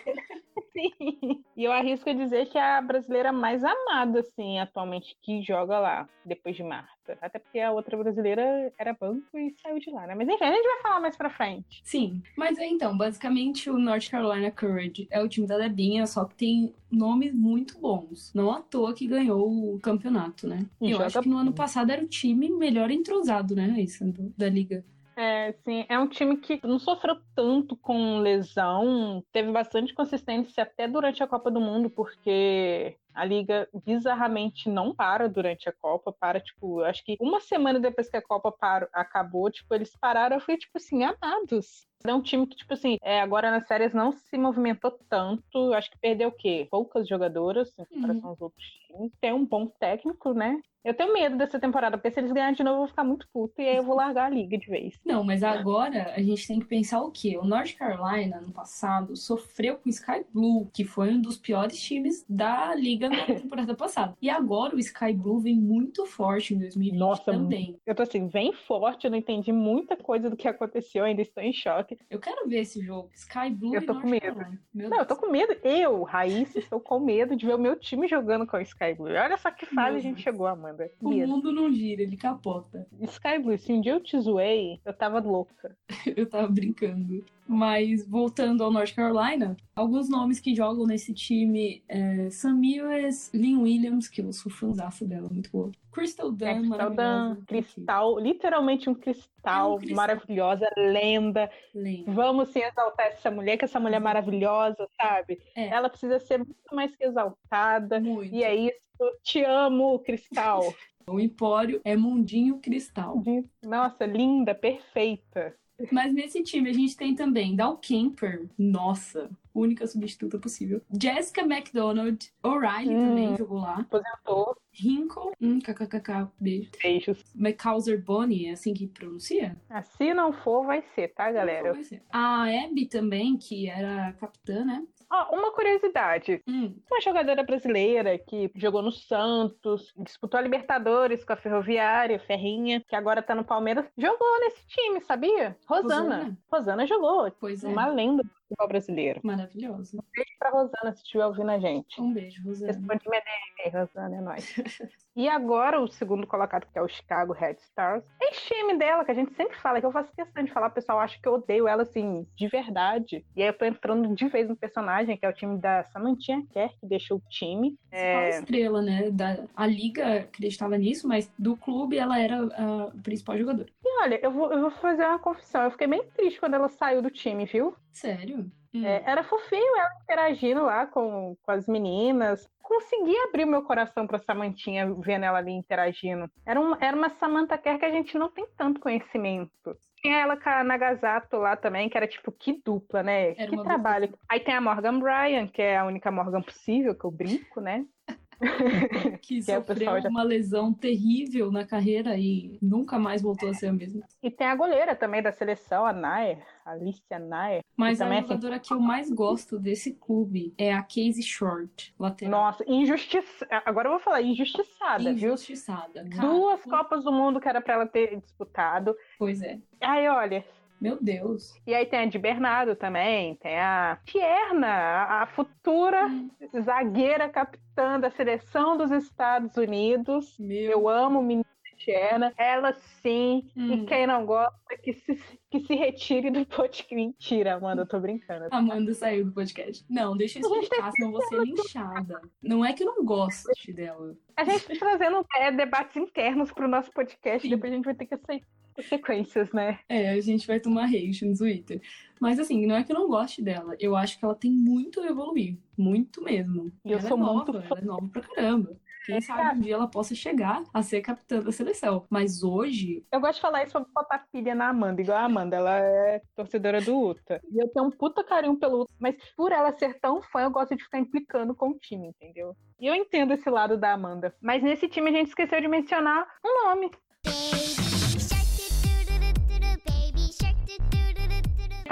[0.73, 1.43] Sim.
[1.55, 5.79] E eu arrisco a dizer que é a brasileira mais amada, assim, atualmente, que joga
[5.79, 7.02] lá, depois de Marta.
[7.21, 10.15] Até porque a outra brasileira era banco e saiu de lá, né?
[10.15, 11.81] Mas enfim, a gente vai falar mais pra frente.
[11.83, 12.21] Sim.
[12.37, 16.73] Mas então, basicamente o North Carolina Courage é o time da Debinha, só que tem
[16.91, 18.33] nomes muito bons.
[18.33, 20.65] Não à toa que ganhou o campeonato, né?
[20.81, 24.03] E eu acho que no ano passado era o time melhor entrosado, né, isso,
[24.37, 24.85] da liga.
[25.15, 30.87] É, sim, é um time que não sofreu tanto com lesão, teve bastante consistência até
[30.87, 36.39] durante a Copa do Mundo, porque a liga bizarramente não para durante a Copa, para,
[36.39, 40.41] tipo, acho que uma semana depois que a Copa parou, acabou, tipo, eles pararam, eu
[40.41, 41.85] fui, tipo assim, amados.
[42.05, 45.91] É um time que, tipo assim, é, agora nas séries não se movimentou tanto, acho
[45.91, 46.67] que perdeu o quê?
[46.69, 49.11] Poucas jogadoras em comparação aos outros times.
[49.21, 50.59] Tem um bom técnico, né?
[50.83, 53.27] Eu tenho medo dessa temporada, porque se eles ganharem de novo, eu vou ficar muito
[53.31, 54.99] puto e aí eu vou largar a liga de vez.
[55.05, 57.37] Não, mas agora a gente tem que pensar o quê?
[57.37, 61.79] O North Carolina, no passado, sofreu com o Sky Blue, que foi um dos piores
[61.81, 64.15] times da liga na temporada passada.
[64.21, 67.79] E agora o Sky Blue vem muito forte em 2020 Nossa, também.
[67.85, 71.41] Eu tô assim, bem forte, eu não entendi muita coisa do que aconteceu, ainda estou
[71.41, 71.97] em choque.
[72.09, 73.09] Eu quero ver esse jogo.
[73.13, 74.45] Sky Blue Eu tô com medo.
[74.73, 75.19] Não, eu tô Deus.
[75.19, 75.55] com medo.
[75.63, 79.07] Eu, Raíssa, estou com medo de ver o meu time jogando com o Sky Blue.
[79.07, 80.23] Olha só que fase a gente Deus.
[80.23, 80.72] chegou, Amanda.
[81.01, 82.87] O mundo não gira, ele capota.
[83.01, 85.75] Sky Blue, se um dia eu te zoei, eu tava louca.
[86.15, 87.25] Eu tava brincando.
[87.47, 93.61] Mas voltando ao North Carolina, alguns nomes que jogam nesse time é Sam Mills, Lynn
[93.61, 95.71] Williams, que eu sou fãzaço dela, muito boa.
[95.91, 97.41] Crystal Dunn, É, Dan, maravilhosa.
[97.45, 99.95] cristal, literalmente um cristal, É um cristal.
[99.97, 101.51] maravilhosa, lenda.
[101.75, 102.13] Lembro.
[102.13, 105.39] Vamos sim exaltar essa mulher, que essa mulher é maravilhosa, sabe?
[105.55, 105.67] É.
[105.67, 107.99] Ela precisa ser muito mais que exaltada.
[107.99, 108.33] Muito.
[108.33, 108.81] E é isso.
[109.21, 110.61] Te amo, Cristal.
[111.05, 113.21] O Empório é Mundinho Cristal.
[113.61, 115.53] Nossa, linda, perfeita.
[115.91, 120.81] Mas nesse time a gente tem também Dal Kemper, nossa, única substituta possível.
[121.01, 123.07] Jessica McDonald, O'Reilly Hum.
[123.09, 123.79] também jogou lá.
[123.79, 124.55] Aposentou.
[124.75, 126.71] Hinkle, hum, kkkk, beijo.
[126.81, 127.23] Beijos.
[127.35, 129.55] McCauser Bonnie, é assim que pronuncia?
[129.69, 131.73] Ah, Se não for, vai ser, tá, galera?
[131.73, 132.01] Vai ser.
[132.09, 134.83] A Abby também, que era capitã, né?
[135.13, 136.41] Ó, uma curiosidade.
[136.47, 142.81] Hum, Uma jogadora brasileira que jogou no Santos, disputou a Libertadores com a Ferroviária, Ferrinha,
[142.87, 145.55] que agora tá no Palmeiras, jogou nesse time, sabia?
[145.67, 146.15] Rosana.
[146.15, 146.37] Rosana?
[146.51, 147.31] Rosana, jogou.
[147.39, 147.67] pois é.
[147.67, 149.19] Uma lenda futebol brasileiro.
[149.23, 150.03] Maravilhosa.
[150.15, 151.99] Beijo pra Rosana se estiver ouvindo a gente.
[152.01, 152.71] Um beijo, Rosana.
[152.71, 154.55] Responde minha DM aí, Rosana, é nóis.
[155.15, 158.03] e agora o segundo colocado, que é o Chicago Red Stars.
[158.21, 160.71] Esse time dela, que a gente sempre fala, que eu faço questão de falar, o
[160.71, 163.25] pessoal acha que eu odeio ela, assim, de verdade.
[163.35, 166.43] E aí eu tô entrando de vez no personagem, que é o time da Samantinha
[166.51, 167.77] Kerr, que deixou o time.
[167.89, 169.11] Principal É, estrela, né?
[169.11, 173.69] Da, a liga acreditava nisso, mas do clube ela era a principal jogadora.
[173.83, 175.63] E olha, eu vou, eu vou fazer uma confissão.
[175.63, 177.75] Eu fiquei bem triste quando ela saiu do time, viu?
[177.93, 178.51] Sério?
[178.73, 178.83] Hum.
[178.83, 182.49] É, era fofinho ela interagindo lá com, com as meninas.
[182.61, 186.29] Consegui abrir meu coração pra Samantinha vendo ela ali interagindo.
[186.45, 189.77] Era, um, era uma Samantha Kerr que a gente não tem tanto conhecimento.
[190.01, 193.35] Tinha ela com a Nagasato lá também, que era tipo, que dupla, né?
[193.37, 194.07] Era que trabalho.
[194.07, 194.19] dupla.
[194.27, 197.85] Aí tem a Morgan Bryan, que é a única Morgan possível, que eu brinco, né?
[199.21, 203.53] que que é sofreu já- uma lesão terrível na carreira e nunca mais voltou a
[203.53, 204.03] ser a mesma.
[204.21, 207.61] E tem a goleira também da seleção, a Nair, a Alicia Nair.
[207.75, 211.93] Mas a também, assim, jogadora que eu mais gosto desse clube é a Casey Short,
[211.99, 212.31] lateral.
[212.31, 213.61] Nossa, injustiçada.
[213.65, 215.33] Agora eu vou falar, injustiçada, viu?
[215.33, 216.07] Injustiçada.
[216.09, 218.95] Cara, Duas Copas do Mundo que era pra ela ter disputado.
[219.17, 219.59] Pois é.
[219.81, 220.45] Aí, olha.
[220.83, 221.53] Meu Deus.
[221.65, 226.29] E aí tem a de Bernardo também, tem a Tierna, a, futura Hum.
[226.61, 230.37] zagueira capitã da seleção dos Estados Unidos.
[230.37, 230.71] Meu.
[230.71, 231.45] Eu amo menina
[231.77, 232.33] Tierna.
[232.37, 233.49] Ela sim.
[233.55, 233.73] Hum.
[233.75, 235.15] E quem não gosta, que se,
[235.49, 236.93] que se retire do podcast.
[236.93, 238.49] Mentira, Amanda, eu tô brincando.
[238.51, 239.85] Amanda saiu do podcast.
[239.89, 242.21] Não, deixa eu explicar, senão eu vou ser linchada.
[242.41, 244.17] Não é que eu não goste dela.
[244.35, 247.55] A gente tá trazendo é, debates internos pro nosso podcast, Sim.
[247.55, 249.79] depois a gente vai ter que aceitar consequências, né?
[249.87, 251.81] É, a gente vai tomar hate no Twitter.
[252.19, 253.75] Mas assim, não é que eu não goste dela.
[253.79, 255.57] Eu acho que ela tem muito a evoluir.
[255.77, 256.71] Muito mesmo.
[256.85, 258.77] E eu ela sou é nova, muito ela é nova pra caramba.
[259.05, 262.05] Quem É, sabe um dia ela possa chegar a ser capitã da seleção.
[262.09, 265.57] Mas hoje, Eu gosto de falar isso pra botar pilha na Amanda, igual a Amanda,
[265.57, 267.41] ela é torcedora do Uta.
[267.51, 270.51] E eu tenho um puta carinho pelo Uta, mas por ela ser tão fã, eu
[270.51, 272.55] gosto de ficar implicando com o time, entendeu?
[272.79, 274.33] E eu entendo esse lado da Amanda.
[274.41, 276.89] Mas nesse time a gente esqueceu de mencionar um nome.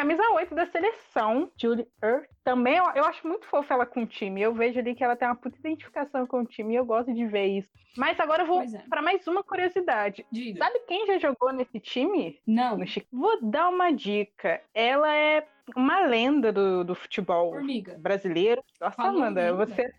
[0.01, 2.27] Camisa 8 da seleção, Julie Ertz.
[2.43, 4.41] também eu, eu, acho muito fofa ela com o time.
[4.41, 7.13] Eu vejo ali que ela tem uma puta identificação com o time e eu gosto
[7.13, 7.69] de ver isso.
[7.95, 8.83] Mas agora eu vou é.
[8.89, 10.25] para mais uma curiosidade.
[10.31, 10.57] Diga.
[10.57, 12.39] Sabe quem já jogou nesse time?
[12.47, 12.79] Não.
[13.11, 14.59] Vou dar uma dica.
[14.73, 17.97] Ela é uma lenda do, do futebol Formiga.
[17.99, 18.63] brasileiro.
[18.79, 19.91] Nossa, Amanda, você.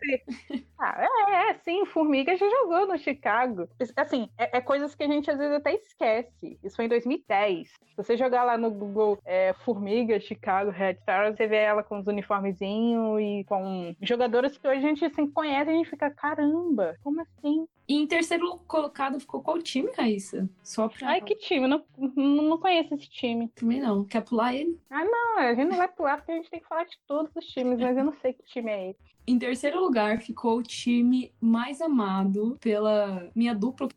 [0.79, 3.69] ah, é, é, sim, Formiga já jogou no Chicago.
[3.97, 6.59] Assim, é, é, coisas que a gente às vezes até esquece.
[6.63, 7.69] Isso foi em 2010.
[7.69, 11.99] Se você jogar lá no Google é, Formiga, Chicago, Red Stars, você vê ela com
[11.99, 16.11] os uniformezinhos e com jogadoras que hoje a gente assim, conhece e a gente fica,
[16.11, 17.67] caramba, como assim?
[17.89, 20.49] E em terceiro colocado ficou qual time, Raíssa?
[20.63, 21.09] Só pra.
[21.09, 21.67] Ai, que time?
[21.67, 23.49] Não, não, não conheço esse time.
[23.49, 24.05] Também não.
[24.05, 24.79] Quer pular ele?
[24.89, 25.39] Ah, não.
[25.39, 27.79] A gente não vai pular porque a gente tem que falar de todos os times,
[27.79, 29.01] mas eu não sei que time é esse.
[29.27, 33.89] Em terceiro lugar ficou o time mais amado pela minha dupla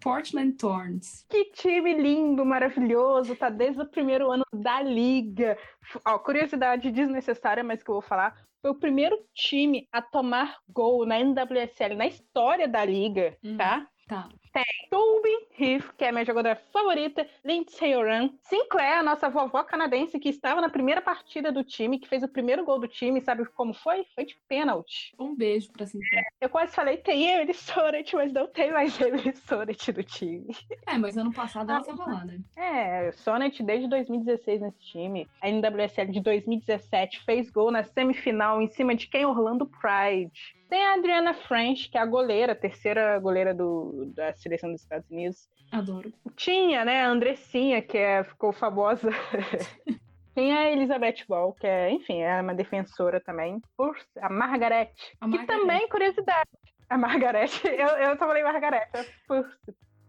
[0.00, 1.26] Portland Thorns.
[1.28, 5.58] Que time lindo, maravilhoso, tá desde o primeiro ano da liga.
[6.06, 11.06] Ó, curiosidade desnecessária, mas que eu vou falar foi o primeiro time a tomar gol
[11.06, 13.86] na NWSL na história da liga, hum, tá?
[14.06, 14.28] Tá.
[14.52, 19.62] Tem Tobin Heath, que é a minha jogadora favorita, Lindsay Oran, Sinclair, a nossa vovó
[19.62, 23.20] canadense, que estava na primeira partida do time, que fez o primeiro gol do time,
[23.20, 24.04] sabe como foi?
[24.14, 25.14] Foi de pênalti.
[25.18, 26.24] Um beijo pra Sinclair.
[26.40, 30.56] Eu quase falei, tem Emily Soret, mas não tem mais Emily Soret do time.
[30.86, 32.40] É, mas ano passado ela tava lá, né?
[32.56, 35.28] É, Sonet desde 2016 nesse time.
[35.40, 39.24] A NWSL de 2017 fez gol na semifinal em cima de quem?
[39.24, 40.59] Orlando Pride.
[40.70, 44.82] Tem a Adriana French, que é a goleira, a terceira goleira do, da seleção dos
[44.82, 45.48] Estados Unidos.
[45.72, 46.12] Adoro.
[46.36, 49.10] Tinha, né, a Andressinha, que é, ficou famosa.
[50.32, 53.60] Tem a Elizabeth Ball, que é, enfim, é uma defensora também.
[53.76, 54.92] Por, a Margaret.
[55.20, 56.48] A que também, curiosidade.
[56.88, 58.88] A Margaret, eu, eu só falei Margaret.
[59.26, 59.44] Por,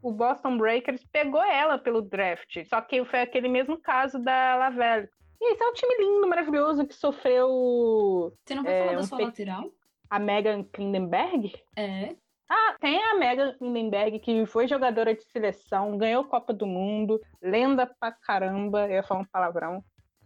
[0.03, 2.63] o Boston Breakers pegou ela pelo draft.
[2.67, 5.09] Só que foi aquele mesmo caso da Lavelle.
[5.41, 8.31] E esse é um time lindo, maravilhoso, que sofreu.
[8.45, 9.25] Você não vai é, falar da um sua pe...
[9.25, 9.71] lateral?
[10.11, 11.53] A Megan Kindenberg?
[11.77, 12.13] É.
[12.49, 17.87] Ah, tem a Megan Kindenberg, que foi jogadora de seleção, ganhou Copa do Mundo, lenda
[17.87, 19.81] pra caramba, eu ia falar um palavrão.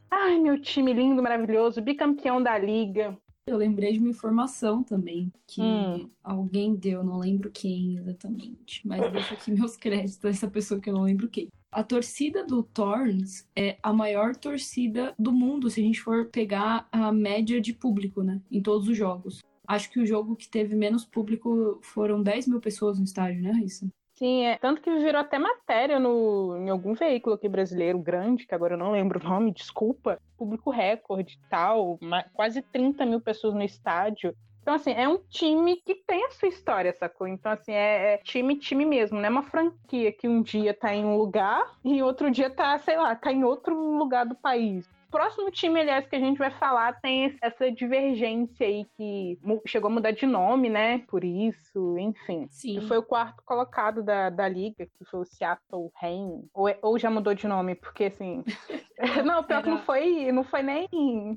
[0.10, 3.16] Ai, meu time lindo, maravilhoso, bicampeão da liga.
[3.46, 6.10] Eu lembrei de uma informação também, que hum.
[6.24, 10.90] alguém deu, não lembro quem exatamente, mas deixo aqui meus créditos a essa pessoa que
[10.90, 11.50] eu não lembro quem.
[11.72, 16.88] A torcida do Thorns é a maior torcida do mundo, se a gente for pegar
[16.92, 19.44] a média de público, né, em todos os jogos.
[19.68, 23.52] Acho que o jogo que teve menos público foram 10 mil pessoas no estádio, né,
[23.52, 23.88] Raíssa?
[24.16, 24.58] Sim, é.
[24.58, 28.78] Tanto que virou até matéria no, em algum veículo aqui brasileiro grande, que agora eu
[28.78, 30.20] não lembro o nome, desculpa.
[30.38, 32.00] Público recorde e tal,
[32.34, 34.34] quase 30 mil pessoas no estádio.
[34.62, 37.28] Então, assim, é um time que tem a sua história, sacou?
[37.28, 40.96] Então, assim, é, é, time, time mesmo, não é uma franquia que um dia tá
[40.96, 44.90] em um lugar e outro dia tá, sei lá, tá em outro lugar do país
[45.10, 49.94] próximo time, aliás, que a gente vai falar tem essa divergência aí que chegou a
[49.94, 51.00] mudar de nome, né?
[51.08, 52.48] Por isso, enfim.
[52.50, 52.80] Sim.
[52.80, 56.48] Que foi o quarto colocado da, da liga, que foi o Seattle Rain.
[56.54, 58.44] Ou, é, ou já mudou de nome, porque assim.
[59.26, 60.88] não, pior que não foi, não foi nem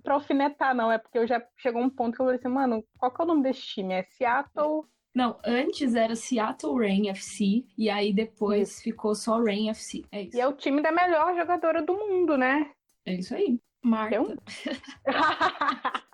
[0.03, 0.91] pra alfinetar, não.
[0.91, 3.25] É porque eu já chegou um ponto que eu falei assim, mano, qual que é
[3.25, 3.95] o nome desse time?
[3.95, 4.85] É Seattle.
[5.15, 8.83] Não, antes era Seattle Rain FC e aí depois isso.
[8.83, 10.05] ficou só Rain FC.
[10.13, 10.37] É isso.
[10.37, 12.71] E é o time da melhor jogadora do mundo, né?
[13.09, 13.59] É isso aí.
[13.83, 14.17] Marta.
[14.17, 14.37] Então...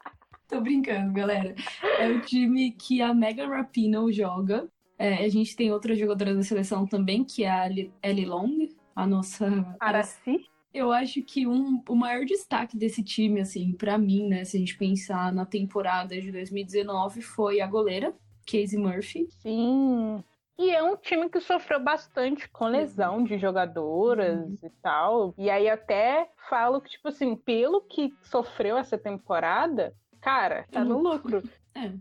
[0.49, 1.55] Tô brincando, galera.
[1.99, 4.69] É o time que a Megan Rapinoe joga.
[4.97, 7.69] É, a gente tem outra jogadora da seleção também, que é a
[8.03, 9.77] Ellie Long, a nossa.
[9.81, 10.47] Araci?
[10.73, 14.61] Eu acho que um, o maior destaque desse time, assim, para mim, né, se a
[14.61, 19.27] gente pensar na temporada de 2019, foi a goleira, Casey Murphy.
[19.41, 20.23] Sim.
[20.59, 24.59] E é um time que sofreu bastante com lesão de jogadoras uhum.
[24.63, 25.35] e tal.
[25.37, 30.99] E aí até falo que, tipo assim, pelo que sofreu essa temporada, cara, tá no
[30.99, 31.43] lucro.
[31.77, 31.93] É.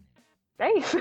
[0.60, 0.98] É isso.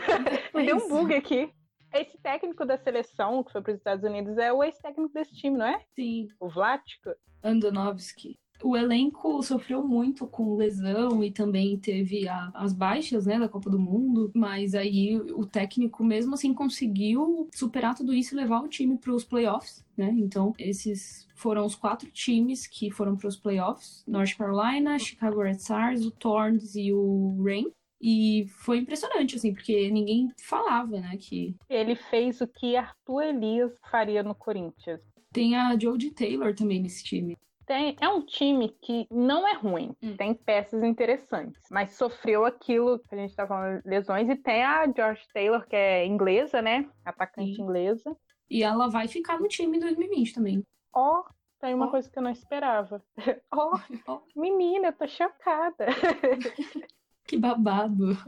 [0.54, 1.52] Me é deu um bug aqui.
[1.92, 5.58] Esse técnico da seleção que foi para os Estados Unidos é o ex-técnico desse time,
[5.58, 5.84] não é?
[5.94, 6.28] Sim.
[6.40, 7.10] O Vlático.
[7.44, 13.48] Andonovski o elenco sofreu muito com lesão e também teve a, as baixas, né, da
[13.48, 18.60] Copa do Mundo, mas aí o técnico mesmo assim conseguiu superar tudo isso e levar
[18.60, 20.14] o time para os playoffs, né?
[20.16, 25.52] Então, esses foram os quatro times que foram para os playoffs: North Carolina, Chicago Red
[25.52, 27.70] Stars, o Thorns e o Rain.
[28.04, 31.54] E foi impressionante, assim, porque ninguém falava, né, que...
[31.70, 35.00] Ele fez o que Arthur Elias faria no Corinthians.
[35.32, 37.36] Tem a Jodie Taylor também nesse time.
[37.72, 40.14] Tem, é um time que não é ruim, hum.
[40.14, 44.86] tem peças interessantes, mas sofreu aquilo que a gente tá falando, lesões, e tem a
[44.94, 46.86] George Taylor, que é inglesa, né?
[47.02, 47.62] Atacante Sim.
[47.62, 48.14] inglesa.
[48.50, 50.62] E ela vai ficar no time em 2020 também.
[50.94, 51.24] Ó, oh,
[51.58, 51.90] tem uma oh.
[51.90, 53.02] coisa que eu não esperava.
[53.50, 55.86] Ó, oh, menina, eu tô chocada.
[57.24, 58.18] Que babado.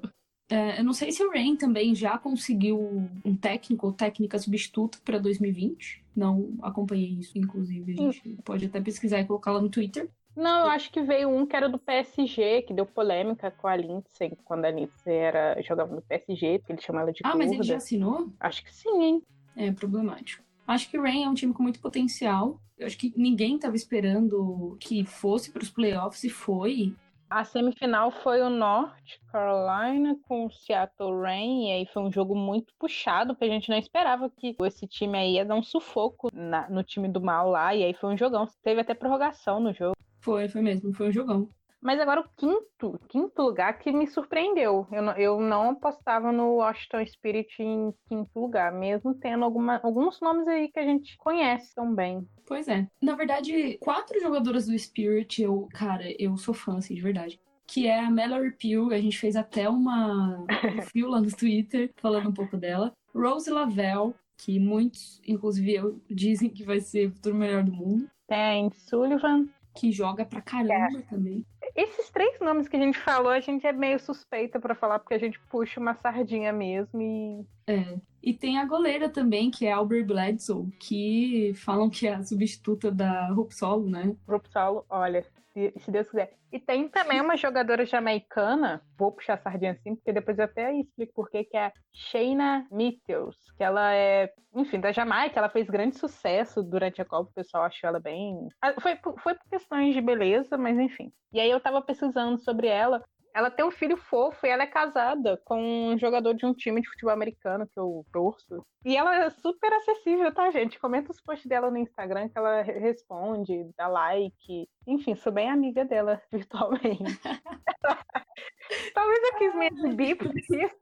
[0.48, 2.78] É, eu não sei se o Rain também já conseguiu
[3.24, 6.03] um técnico ou técnica substituta para 2020.
[6.14, 7.92] Não acompanhei isso, inclusive.
[7.92, 10.08] A gente pode até pesquisar e colocar lá no Twitter.
[10.36, 13.76] Não, eu acho que veio um que era do PSG, que deu polêmica com a
[13.76, 17.44] Lindsay, quando a Lindsay era, jogava no PSG, porque ele chamou ela de Ah, curda.
[17.44, 18.32] mas ele já assinou?
[18.40, 19.22] Acho que sim, hein?
[19.56, 20.42] É problemático.
[20.66, 22.58] Acho que o Rain é um time com muito potencial.
[22.76, 26.92] Eu acho que ninguém estava esperando que fosse para os playoffs e foi.
[27.34, 32.32] A semifinal foi o North Carolina com o Seattle Rain, e aí foi um jogo
[32.32, 36.28] muito puxado, porque a gente não esperava que esse time aí ia dar um sufoco
[36.32, 38.46] na- no time do mal lá, e aí foi um jogão.
[38.62, 39.96] Teve até prorrogação no jogo.
[40.20, 41.48] Foi, foi mesmo, foi um jogão.
[41.84, 44.88] Mas agora o quinto, quinto lugar que me surpreendeu.
[44.90, 50.18] Eu não, eu não apostava no Washington Spirit em quinto lugar, mesmo tendo alguma, alguns
[50.18, 52.26] nomes aí que a gente conhece também.
[52.46, 52.88] Pois é.
[53.02, 57.38] Na verdade, quatro jogadoras do Spirit, eu, cara, eu sou fã, assim, de verdade.
[57.66, 61.92] Que é a Mallory Pugh, a gente fez até uma um fio lá no Twitter
[61.96, 62.94] falando um pouco dela.
[63.14, 68.08] Rose Lavelle, que muitos, inclusive eu, dizem que vai ser o futuro melhor do mundo.
[68.26, 69.46] Tem Sullivan.
[69.74, 71.44] Que joga pra caramba também.
[71.74, 75.14] Esses três nomes que a gente falou, a gente é meio suspeita pra falar, porque
[75.14, 77.44] a gente puxa uma sardinha mesmo e.
[77.66, 77.98] É.
[78.22, 82.22] E tem a goleira também, que é a Aubrey Bledsoe, que falam que é a
[82.22, 84.16] substituta da Hope Solo, né?
[84.26, 86.34] Grupo Saulo, olha, se, se Deus quiser.
[86.52, 90.74] E tem também uma jogadora jamaicana, vou puxar a sardinha assim, porque depois eu até
[90.74, 95.68] explico por que, é a Shayna Mitchell, que ela é, enfim, da Jamaica, ela fez
[95.68, 98.36] grande sucesso durante a Copa, o pessoal achou ela bem.
[98.60, 101.12] Ah, Foi, foi por questões de beleza, mas enfim.
[101.32, 103.02] E aí eu tava pesquisando sobre ela.
[103.34, 106.80] Ela tem um filho fofo e ela é casada com um jogador de um time
[106.80, 108.64] de futebol americano que eu torço.
[108.84, 110.78] E ela é super acessível, tá, gente?
[110.78, 114.68] Comenta os posts dela no Instagram que ela re- responde, dá like.
[114.86, 117.02] Enfim, sou bem amiga dela virtualmente.
[118.94, 120.78] Talvez eu quis me exibir por isso.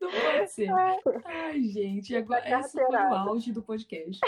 [0.00, 0.70] Não pode ser.
[1.26, 4.18] Ai, gente, agora Tá esse foi o auge do podcast.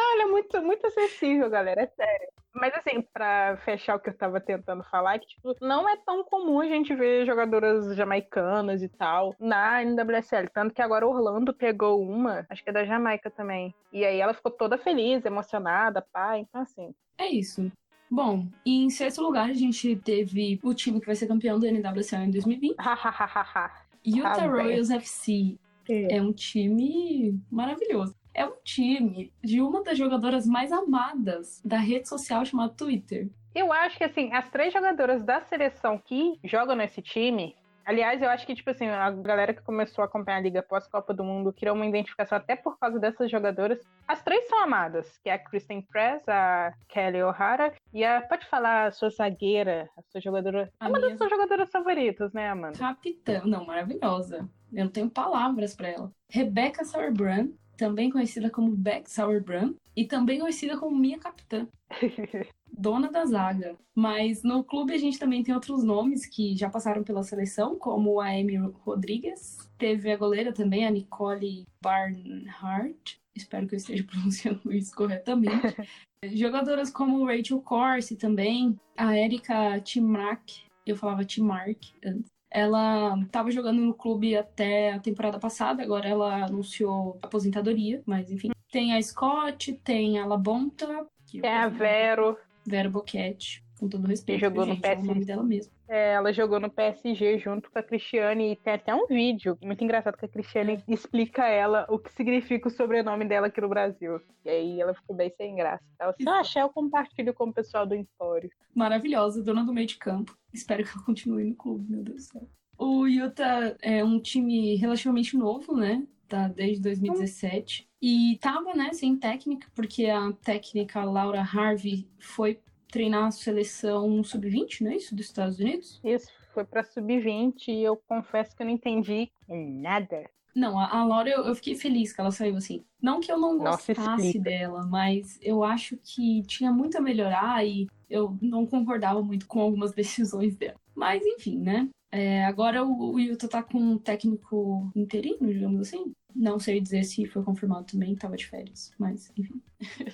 [0.00, 2.28] Não, ela é muito, muito acessível, galera, é sério.
[2.54, 5.96] Mas assim, pra fechar o que eu tava tentando falar, é que tipo, não é
[5.98, 10.48] tão comum a gente ver jogadoras jamaicanas e tal na NWSL.
[10.52, 13.74] Tanto que agora Orlando pegou uma, acho que é da Jamaica também.
[13.92, 16.38] E aí ela ficou toda feliz, emocionada, pá.
[16.38, 16.94] Então assim.
[17.18, 17.70] É isso.
[18.10, 22.24] Bom, em sexto lugar, a gente teve o time que vai ser campeão da NWSL
[22.24, 22.76] em 2020.
[22.78, 23.70] Hahaha.
[24.04, 24.46] Utah Ah.
[24.48, 25.58] Royals FC.
[25.88, 28.14] É um time maravilhoso.
[28.34, 33.28] É um time de uma das jogadoras mais amadas da rede social chamada Twitter.
[33.54, 37.56] Eu acho que, assim, as três jogadoras da seleção que jogam nesse time.
[37.84, 41.12] Aliás, eu acho que, tipo assim, a galera que começou a acompanhar a Liga pós-Copa
[41.12, 43.80] do Mundo criou uma identificação até por causa dessas jogadoras.
[44.06, 48.20] As três são amadas, que é a Kristen Press, a Kelly O'Hara e a.
[48.20, 50.70] Pode falar a sua zagueira, a sua jogadora.
[50.78, 52.78] A uma minha das suas jogadoras favoritas, né, Amanda?
[52.78, 54.48] capitã, não, maravilhosa.
[54.72, 56.12] Eu não tenho palavras pra ela.
[56.28, 57.48] Rebecca Sauerbrunn,
[57.80, 61.66] também conhecida como Beck Sauerbrunn, e também conhecida como minha capitã.
[62.70, 63.74] dona da zaga.
[63.96, 68.20] Mas no clube a gente também tem outros nomes que já passaram pela seleção, como
[68.20, 69.58] a Amy Rodrigues.
[69.78, 73.16] Teve a goleira também, a Nicole Barnhart.
[73.34, 75.74] Espero que eu esteja pronunciando isso corretamente.
[76.36, 80.50] Jogadoras como Rachel Corsi também, a Erika Timark.
[80.86, 82.30] Eu falava Timark antes.
[82.50, 88.50] Ela estava jogando no clube até a temporada passada, agora ela anunciou aposentadoria, mas enfim.
[88.70, 92.36] Tem a Scott, tem a Labonta, Tem a Vero.
[92.66, 95.08] Vera Boquete, com todo respeito, jogou viu, no gente, é o PSG.
[95.08, 95.72] nome dela mesmo.
[95.88, 99.82] É, ela jogou no PSG junto com a Cristiane e tem até um vídeo muito
[99.82, 103.68] engraçado que a Cristiane explica a ela o que significa o sobrenome dela aqui no
[103.68, 104.20] Brasil.
[104.44, 105.82] E aí ela ficou bem sem graça.
[105.82, 106.14] e tal.
[106.14, 108.50] Se eu achar, eu compartilho com o pessoal do Empório.
[108.74, 110.36] Maravilhosa, dona do meio de campo.
[110.52, 112.48] Espero que ela continue no clube, meu Deus do céu.
[112.78, 116.06] O Utah é um time relativamente novo, né?
[116.28, 117.88] Tá desde 2017.
[118.00, 122.58] E tava, né, sem técnica, porque a técnica Laura Harvey foi
[122.90, 125.14] treinar a seleção sub-20, não é isso?
[125.14, 126.00] Dos Estados Unidos?
[126.04, 130.28] Isso foi pra sub-20 e eu confesso que eu não entendi nada.
[130.54, 132.84] Não, a, a Laura, eu, eu fiquei feliz que ela saiu assim.
[133.00, 134.50] Não que eu não Nossa, gostasse explica.
[134.50, 139.60] dela, mas eu acho que tinha muito a melhorar e eu não concordava muito com
[139.60, 140.78] algumas decisões dela.
[140.94, 141.88] Mas enfim, né?
[142.12, 146.12] É, agora o, o Utah tá com um técnico interino, digamos assim.
[146.34, 149.60] Não sei dizer se foi confirmado também, tava de férias, mas enfim.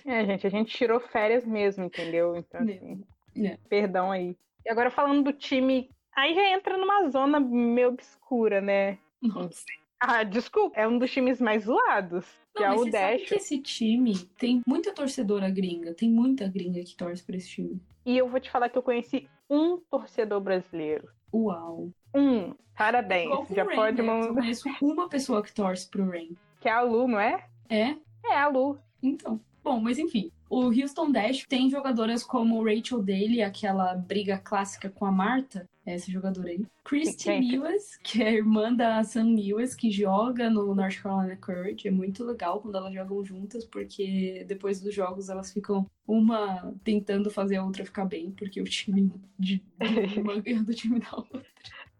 [0.04, 2.36] É, gente, a gente tirou férias mesmo, entendeu?
[2.36, 3.02] Então, assim,
[3.36, 3.58] É.
[3.68, 4.36] perdão aí.
[4.64, 8.98] E agora falando do time, aí já entra numa zona meio obscura, né?
[9.22, 9.64] Nossa.
[9.98, 13.16] Ah, desculpa, é um dos times mais zoados, que Não, é mas o você sabe
[13.18, 13.28] Dash.
[13.28, 17.80] que esse time tem muita torcedora gringa, tem muita gringa que torce pra esse time.
[18.04, 21.08] E eu vou te falar que eu conheci um torcedor brasileiro.
[21.32, 21.90] Uau.
[22.14, 22.54] Um.
[22.76, 23.48] Parabéns.
[23.48, 24.02] Com Já Rain, pode né?
[24.02, 24.34] Eu mandar.
[24.34, 26.36] conheço uma pessoa que torce pro Rain.
[26.60, 27.48] Que é a Lu, não é?
[27.68, 27.96] É?
[28.24, 28.78] É a Lu.
[29.02, 29.40] Então.
[29.62, 30.30] Bom, mas enfim.
[30.48, 36.10] O Houston Dash tem jogadoras como Rachel Daly, aquela briga clássica com a Marta, essa
[36.10, 36.64] jogadora aí.
[36.84, 37.30] Christy.
[37.30, 41.88] Mewes, que é a irmã da Sam Mewes, que joga no North Carolina Courage.
[41.88, 47.28] É muito legal quando elas jogam juntas, porque depois dos jogos elas ficam uma tentando
[47.30, 51.16] fazer a outra ficar bem, porque o time de, de uma ganha do time da
[51.16, 51.44] outra.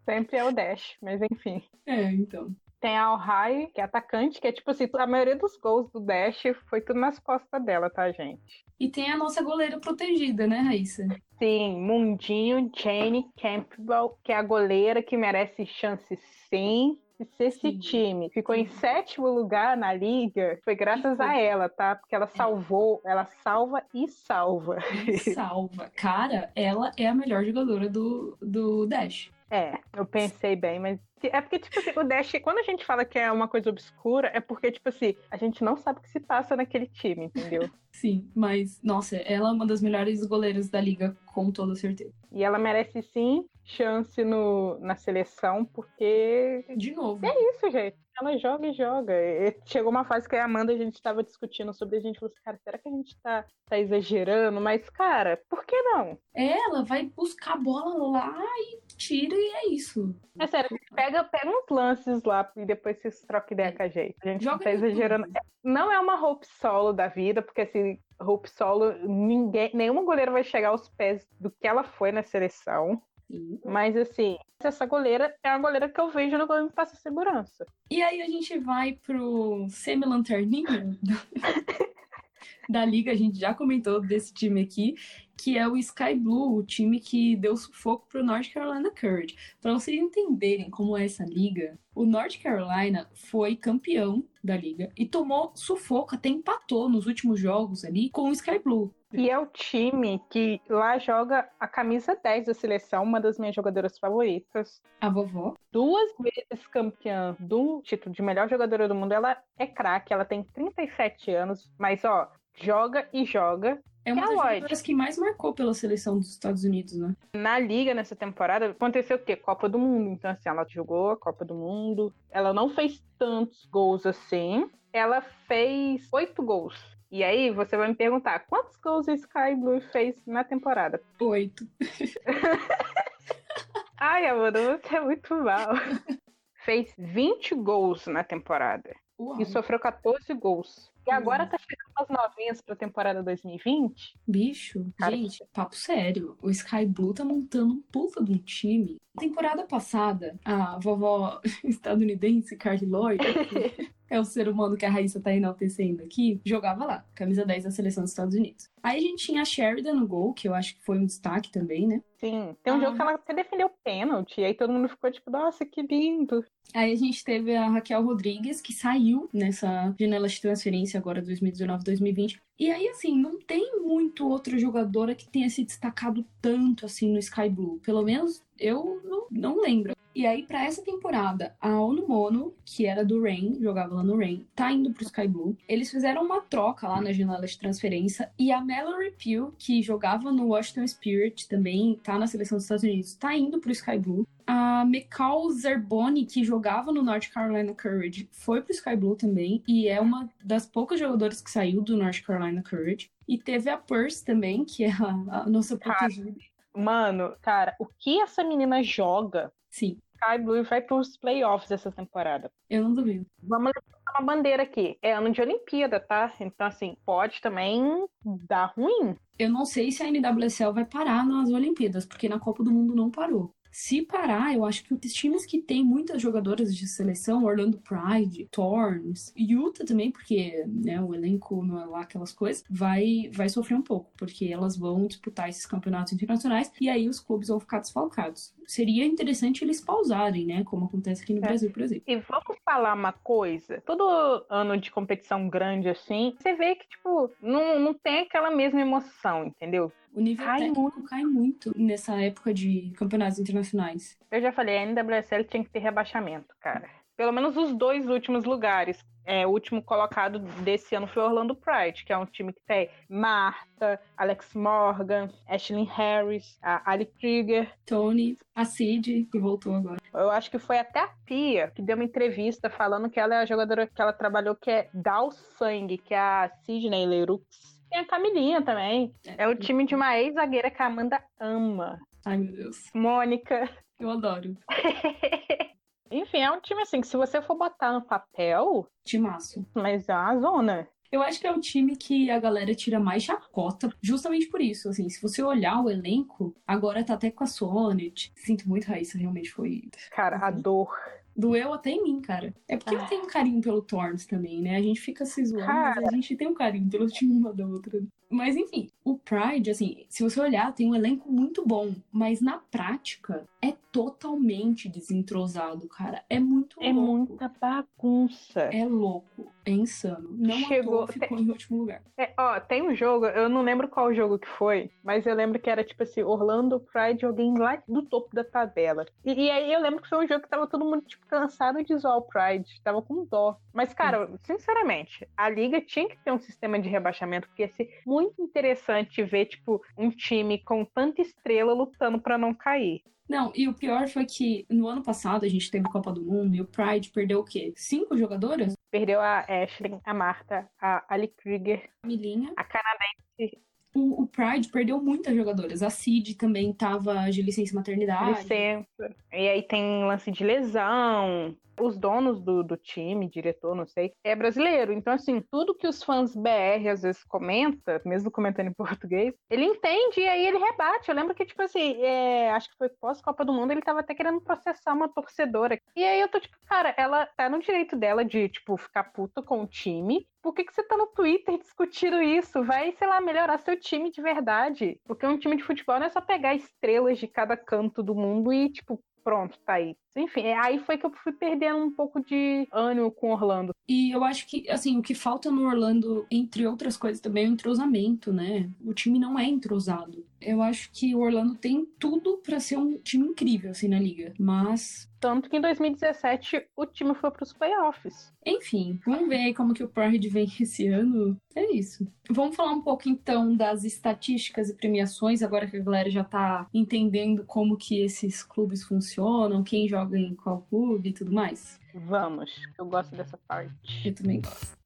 [0.05, 1.63] Sempre é o Dash, mas enfim.
[1.85, 2.55] É, então.
[2.81, 6.01] Tem a Ohio, que é atacante, que é tipo assim, a maioria dos gols do
[6.01, 8.65] Dash foi tudo nas costas dela, tá, gente?
[8.79, 11.07] E tem a nossa goleira protegida, né, Raíssa?
[11.39, 16.17] Sim, Mundinho, Jane Campbell, que é a goleira que merece chance
[16.51, 16.99] sim.
[17.19, 17.79] E se esse Sim.
[17.79, 21.97] time ficou em sétimo lugar na liga, foi graças a ela, tá?
[21.97, 24.77] Porque ela salvou, ela salva e salva.
[25.09, 25.91] E salva.
[25.97, 29.31] Cara, ela é a melhor jogadora do, do Dash.
[29.51, 33.05] É, eu pensei bem, mas é porque, tipo assim, o Dash, quando a gente fala
[33.05, 36.11] que é uma coisa obscura, é porque, tipo assim, a gente não sabe o que
[36.11, 37.63] se passa naquele time, entendeu?
[37.93, 42.13] Sim, mas, nossa, ela é uma das melhores goleiras da liga, com toda certeza.
[42.31, 47.25] E ela merece sim chance no, na seleção, porque De novo.
[47.25, 47.97] é isso, gente.
[48.19, 49.13] Ela joga e joga.
[49.15, 52.33] E chegou uma fase que a Amanda a gente tava discutindo sobre a gente falou
[52.33, 54.61] assim, cara, será que a gente tá, tá exagerando?
[54.61, 56.19] Mas, cara, por que não?
[56.35, 60.15] Ela vai buscar a bola lá e tira e é isso.
[60.39, 64.17] É sério, pega, pega uns lances lá e depois vocês trocam ideia com a gente.
[64.23, 64.87] A gente não Joga tá no YouTube.
[64.87, 65.27] exagerando.
[65.65, 70.45] Não é uma Hope Solo da vida, porque assim, Hope Solo, ninguém, nenhuma goleira vai
[70.45, 73.03] chegar aos pés do que ela foi na seleção.
[73.31, 73.61] Sim.
[73.65, 77.67] Mas assim, essa goleira é a goleira que eu vejo no me passa segurança.
[77.91, 80.99] E aí a gente vai pro semi-lanterninho
[82.69, 84.95] da liga, a gente já comentou desse time aqui,
[85.37, 89.37] que é o Sky Blue, o time que deu sufoco pro North Carolina Courage.
[89.61, 95.07] Para vocês entenderem como é essa liga, o North Carolina foi campeão da liga e
[95.07, 98.95] tomou sufoco, até empatou nos últimos jogos ali com o Sky Blue.
[99.15, 103.55] E é o time que lá joga a camisa 10 da seleção, uma das minhas
[103.55, 104.83] jogadoras favoritas.
[105.01, 105.55] A vovó.
[105.73, 109.13] Duas vezes campeã do título de melhor jogadora do mundo.
[109.13, 113.81] Ela é craque, ela tem 37 anos, mas ó, joga e joga.
[114.07, 117.17] É uma das jogadoras que mais marcou pela seleção dos Estados Unidos, né?
[117.35, 119.35] Na liga, nessa temporada, aconteceu o quê?
[119.35, 120.11] Copa do Mundo.
[120.11, 122.15] Então, assim, ela jogou a Copa do Mundo.
[122.31, 124.71] Ela não fez tantos gols assim.
[124.93, 126.81] Ela fez oito gols.
[127.11, 131.03] E aí, você vai me perguntar, quantos gols a Sky Blue fez na temporada?
[131.21, 131.67] Oito.
[133.99, 135.71] Ai, Amanda, você é muito mal.
[136.65, 138.95] fez 20 gols na temporada.
[139.19, 139.41] Uau.
[139.41, 140.93] E sofreu 14 gols.
[141.07, 144.19] E agora tá chegando as novinhas pra temporada 2020.
[144.27, 146.37] Bicho, Cara, gente, papo sério.
[146.43, 148.97] O Sky Blue tá montando um puta de um time.
[149.19, 155.21] Temporada passada, a vovó estadunidense Carly Lloyd, que é o ser humano que a Raíssa
[155.21, 158.69] tá enaltecendo aqui, jogava lá, camisa 10 da seleção dos Estados Unidos.
[158.83, 161.51] Aí a gente tinha a Sheridan no gol, que eu acho que foi um destaque
[161.51, 162.03] também, né?
[162.19, 162.81] Sim, tem um Ah.
[162.81, 164.41] jogo que ela até defendeu pênalti.
[164.41, 166.45] E aí todo mundo ficou tipo, nossa, que lindo.
[166.75, 172.39] Aí a gente teve a Raquel Rodrigues, que saiu nessa janela de transferência agora 2019-2020.
[172.59, 177.19] E aí, assim, não tem muito outra jogadora que tenha se destacado tanto assim no
[177.19, 177.79] Sky Blue.
[177.85, 179.95] Pelo menos eu não, não lembro.
[180.17, 184.17] E aí, pra essa temporada, a Onu Mono, que era do Rain, jogava lá no
[184.17, 185.55] Rain, tá indo pro Sky Blue.
[185.69, 188.33] Eles fizeram uma troca lá na janela de transferência.
[188.39, 192.85] E a Mallory Pugh, que jogava no Washington Spirit também, tá na seleção dos Estados
[192.85, 194.27] Unidos, tá indo pro Sky Blue.
[194.47, 199.63] A Mikal Zerboni, que jogava no North Carolina Courage, foi pro Sky Blue também.
[199.69, 203.11] E é uma das poucas jogadoras que saiu do North Carolina Courage.
[203.29, 206.35] E teve a Purse também, que é a, a nossa protegida.
[206.75, 209.53] Mano, cara, o que essa menina joga?
[209.69, 212.51] Sim, Sky Blue vai pros playoffs essa temporada.
[212.69, 213.27] eu não duvido.
[213.43, 214.99] Vamos levantar uma bandeira aqui.
[215.03, 216.33] É ano de Olimpíada, tá?
[216.41, 219.17] Então, assim, pode também dar ruim.
[219.39, 222.95] Eu não sei se a NWSL vai parar nas Olimpíadas, porque na Copa do Mundo
[222.95, 223.55] não parou.
[223.79, 228.49] Se parar, eu acho que os times que tem muitas jogadoras de seleção, Orlando Pride,
[228.51, 233.75] Thorns, Utah também, porque né, o elenco não é lá aquelas coisas, vai, vai sofrer
[233.77, 237.81] um pouco, porque elas vão disputar esses campeonatos internacionais e aí os clubes vão ficar
[237.81, 238.55] desfalcados.
[238.67, 240.65] Seria interessante eles pausarem, né?
[240.65, 241.43] Como acontece aqui no É.
[241.43, 242.05] Brasil, por exemplo.
[242.07, 243.83] E vamos falar uma coisa.
[243.85, 248.81] Todo ano de competição grande assim, você vê que, tipo, não, não tem aquela mesma
[248.81, 249.93] emoção, entendeu?
[250.17, 254.19] O nível Cai técnico cai muito nessa época de campeonatos internacionais.
[254.31, 256.89] Eu já falei, a NWSL tinha que ter rebaixamento, cara.
[257.15, 258.99] Pelo menos os dois últimos lugares.
[259.27, 262.89] É, o último colocado desse ano foi Orlando Pride, que é um time que tem
[263.11, 267.71] Marta, Alex Morgan, Ashley Harris, a Ali Krieger.
[267.85, 270.01] Tony, a Cid, que voltou agora.
[270.15, 273.39] Eu acho que foi até a Pia que deu uma entrevista falando que ela é
[273.39, 277.45] a jogadora que ela trabalhou, que é Dá o Sangue, que é a Sidney Leroux.
[277.91, 279.15] Tem a Camilinha também.
[279.39, 281.99] É o time de uma ex-zagueira que a Amanda ama.
[282.25, 282.91] Ai, meu Deus.
[282.95, 283.69] Mônica.
[283.99, 284.57] Eu adoro.
[286.11, 289.67] Enfim, é um time assim que se você for botar no papel, Timaço.
[289.75, 290.89] mas é uma zona.
[291.11, 294.89] Eu acho que é o time que a galera tira mais chacota, justamente por isso.
[294.89, 298.33] Assim, se você olhar o elenco, agora tá até com a Sonnet.
[298.37, 299.83] Sinto muito, Raíssa, realmente foi.
[300.11, 300.61] Cara, a Uhum.
[300.61, 300.97] dor.
[301.37, 302.55] Doeu até em mim, cara.
[302.67, 303.07] É porque eu Ah.
[303.07, 304.77] tenho um carinho pelo Torns também, né?
[304.77, 306.09] A gente fica se zoando, mas Cara.
[306.09, 308.03] a gente tem um carinho pelo time uma da outra.
[308.31, 312.59] Mas enfim, o Pride, assim, se você olhar, tem um elenco muito bom, mas na
[312.59, 316.25] prática é totalmente desentrosado, cara.
[316.29, 317.11] É muito É louco.
[317.29, 318.61] muita bagunça.
[318.73, 320.29] É louco, é insano.
[320.33, 322.03] Não Chegou- à ficou em último lugar.
[322.17, 325.59] É, ó, tem um jogo, eu não lembro qual jogo que foi, mas eu lembro
[325.59, 329.07] que era tipo assim, Orlando Pride, alguém lá do topo da tabela.
[329.25, 331.83] E, e aí eu lembro que foi um jogo que tava todo mundo, tipo, cansado
[331.83, 333.57] de zoar o Pride, tava com dó.
[333.73, 338.01] Mas, cara, sinceramente, a liga tinha que ter um sistema de rebaixamento, porque ia ser
[338.07, 343.03] muito interessante ver, tipo, um time com tanta estrela lutando pra não cair.
[343.29, 346.55] Não, e o pior foi que no ano passado a gente teve Copa do Mundo
[346.55, 347.73] e o Pride perdeu o quê?
[347.77, 348.75] Cinco jogadoras?
[348.91, 352.53] Perdeu a Ashley, a Marta, a Ali Krieger, Milinha.
[352.57, 353.59] a canadense,
[353.95, 355.83] O, o Pride perdeu muitas jogadoras.
[355.83, 358.39] A Cid também tava de licença maternidade.
[358.43, 359.17] licença.
[359.33, 361.57] E aí tem lance de lesão.
[361.81, 364.93] Os donos do, do time, diretor, não sei, é brasileiro.
[364.93, 369.65] Então, assim, tudo que os fãs BR às vezes comenta, mesmo comentando em português, ele
[369.65, 371.09] entende e aí ele rebate.
[371.09, 374.15] Eu lembro que, tipo assim, é, acho que foi pós-Copa do Mundo, ele tava até
[374.15, 375.79] querendo processar uma torcedora.
[375.95, 379.43] E aí eu tô tipo, cara, ela tá no direito dela de, tipo, ficar puta
[379.43, 380.27] com o time.
[380.43, 382.63] Por que, que você tá no Twitter discutindo isso?
[382.63, 385.01] Vai, sei lá, melhorar seu time de verdade.
[385.05, 388.53] Porque um time de futebol não é só pegar estrelas de cada canto do mundo
[388.53, 389.97] e, tipo, pronto, tá aí.
[390.17, 393.73] Enfim, é- aí foi que eu fui perdendo um pouco de ânimo com Orlando.
[393.89, 397.49] E eu acho que, assim, o que falta no Orlando, entre outras coisas, também é
[397.49, 398.69] o entrosamento, né?
[398.85, 400.25] O time não é entrosado.
[400.41, 404.35] Eu acho que o Orlando tem tudo pra ser um time incrível, assim, na liga.
[404.39, 408.33] Mas, Tanto que em 2017 o time foi pros playoffs.
[408.45, 411.37] enfim, vamos ver aí como que o Pride vem esse ano.
[411.55, 412.07] É isso.
[412.31, 416.67] Vamos falar um pouco, então, das estatísticas e premiações, agora que a galera já tá
[416.73, 421.81] entendendo como que esses clubes funcionam, quem joga em qual clube e tudo mais.
[421.95, 423.73] Vamos, eu gosto dessa parte.
[424.05, 424.77] Eu também gosto.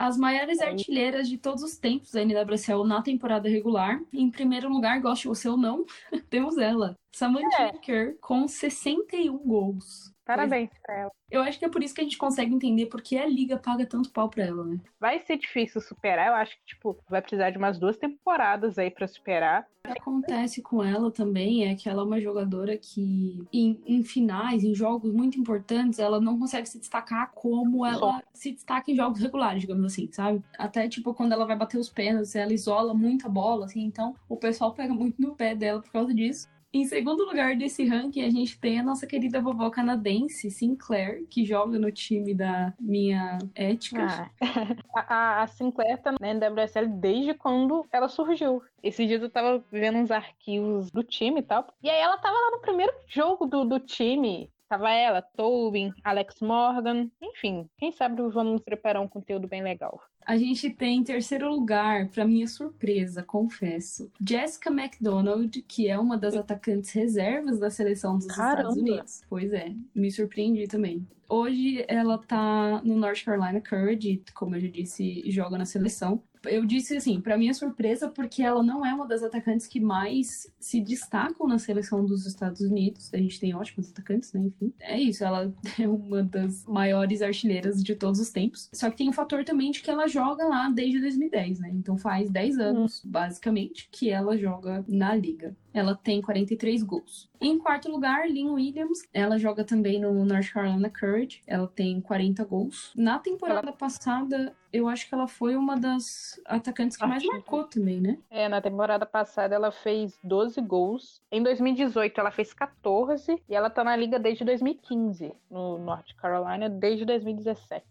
[0.00, 4.00] As maiores artilheiras de todos os tempos da NWSL na temporada regular.
[4.10, 5.84] Em primeiro lugar, goste você ou não,
[6.30, 7.72] temos ela, Samantha É.
[7.78, 10.12] Kerr, com 61 gols.
[10.24, 11.10] Parabéns pra ela.
[11.28, 13.84] Eu acho que é por isso que a gente consegue entender porque a liga paga
[13.84, 14.78] tanto pau pra ela, né?
[15.00, 18.90] Vai ser difícil superar, eu acho que, tipo, vai precisar de umas duas temporadas aí
[18.92, 19.66] pra superar.
[19.84, 24.04] O que acontece com ela também é que ela é uma jogadora que, em, em
[24.04, 28.94] finais, em jogos muito importantes, ela não consegue se destacar como ela se destaca em
[28.94, 30.44] jogos regulares, digamos assim, sabe?
[30.56, 34.36] Até, tipo, quando ela vai bater os pênaltis, ela isola muita bola, assim, então o
[34.36, 36.48] pessoal pega muito no pé dela por causa disso.
[36.72, 41.44] Em segundo lugar desse ranking, a gente tem a nossa querida vovó canadense, Sinclair, que
[41.44, 44.30] joga no time da minha ética.
[44.40, 44.40] Ah,
[44.94, 48.62] a, a Sinclair tá na NWSL desde quando ela surgiu.
[48.82, 51.66] Esse dia eu tava vendo uns arquivos do time e tal.
[51.82, 54.48] E aí ela tava lá no primeiro jogo do, do time.
[54.68, 57.10] Tava ela, Tobin, Alex Morgan.
[57.20, 60.00] Enfim, quem sabe vamos preparar um conteúdo bem legal.
[60.26, 66.16] A gente tem em terceiro lugar, pra minha surpresa, confesso, Jessica McDonald, que é uma
[66.16, 68.70] das atacantes reservas da seleção dos Caramba.
[68.70, 69.22] Estados Unidos.
[69.28, 71.06] Pois é, me surpreendi também.
[71.28, 76.22] Hoje ela tá no North Carolina Courage, como eu já disse, joga na seleção.
[76.44, 80.50] Eu disse assim, pra minha surpresa, porque ela não é uma das atacantes que mais
[80.58, 83.12] se destacam na seleção dos Estados Unidos.
[83.12, 84.40] A gente tem ótimos atacantes, né?
[84.40, 84.72] Enfim.
[84.80, 88.68] É isso, ela é uma das maiores artilheiras de todos os tempos.
[88.72, 91.70] Só que tem o fator também de que ela joga lá desde 2010, né?
[91.74, 95.56] Então faz 10 anos, basicamente, que ela joga na liga.
[95.72, 97.28] Ela tem 43 gols.
[97.40, 98.98] Em quarto lugar, Lynn Williams.
[99.14, 101.42] Ela joga também no North Carolina Courage.
[101.46, 102.92] Ela tem 40 gols.
[102.94, 108.00] Na temporada passada, eu acho que ela foi uma das atacantes que mais marcou também,
[108.00, 108.18] né?
[108.30, 111.22] É, na temporada passada ela fez 12 gols.
[111.32, 116.68] Em 2018 ela fez 14 e ela tá na liga desde 2015, no North Carolina
[116.68, 117.84] desde 2017.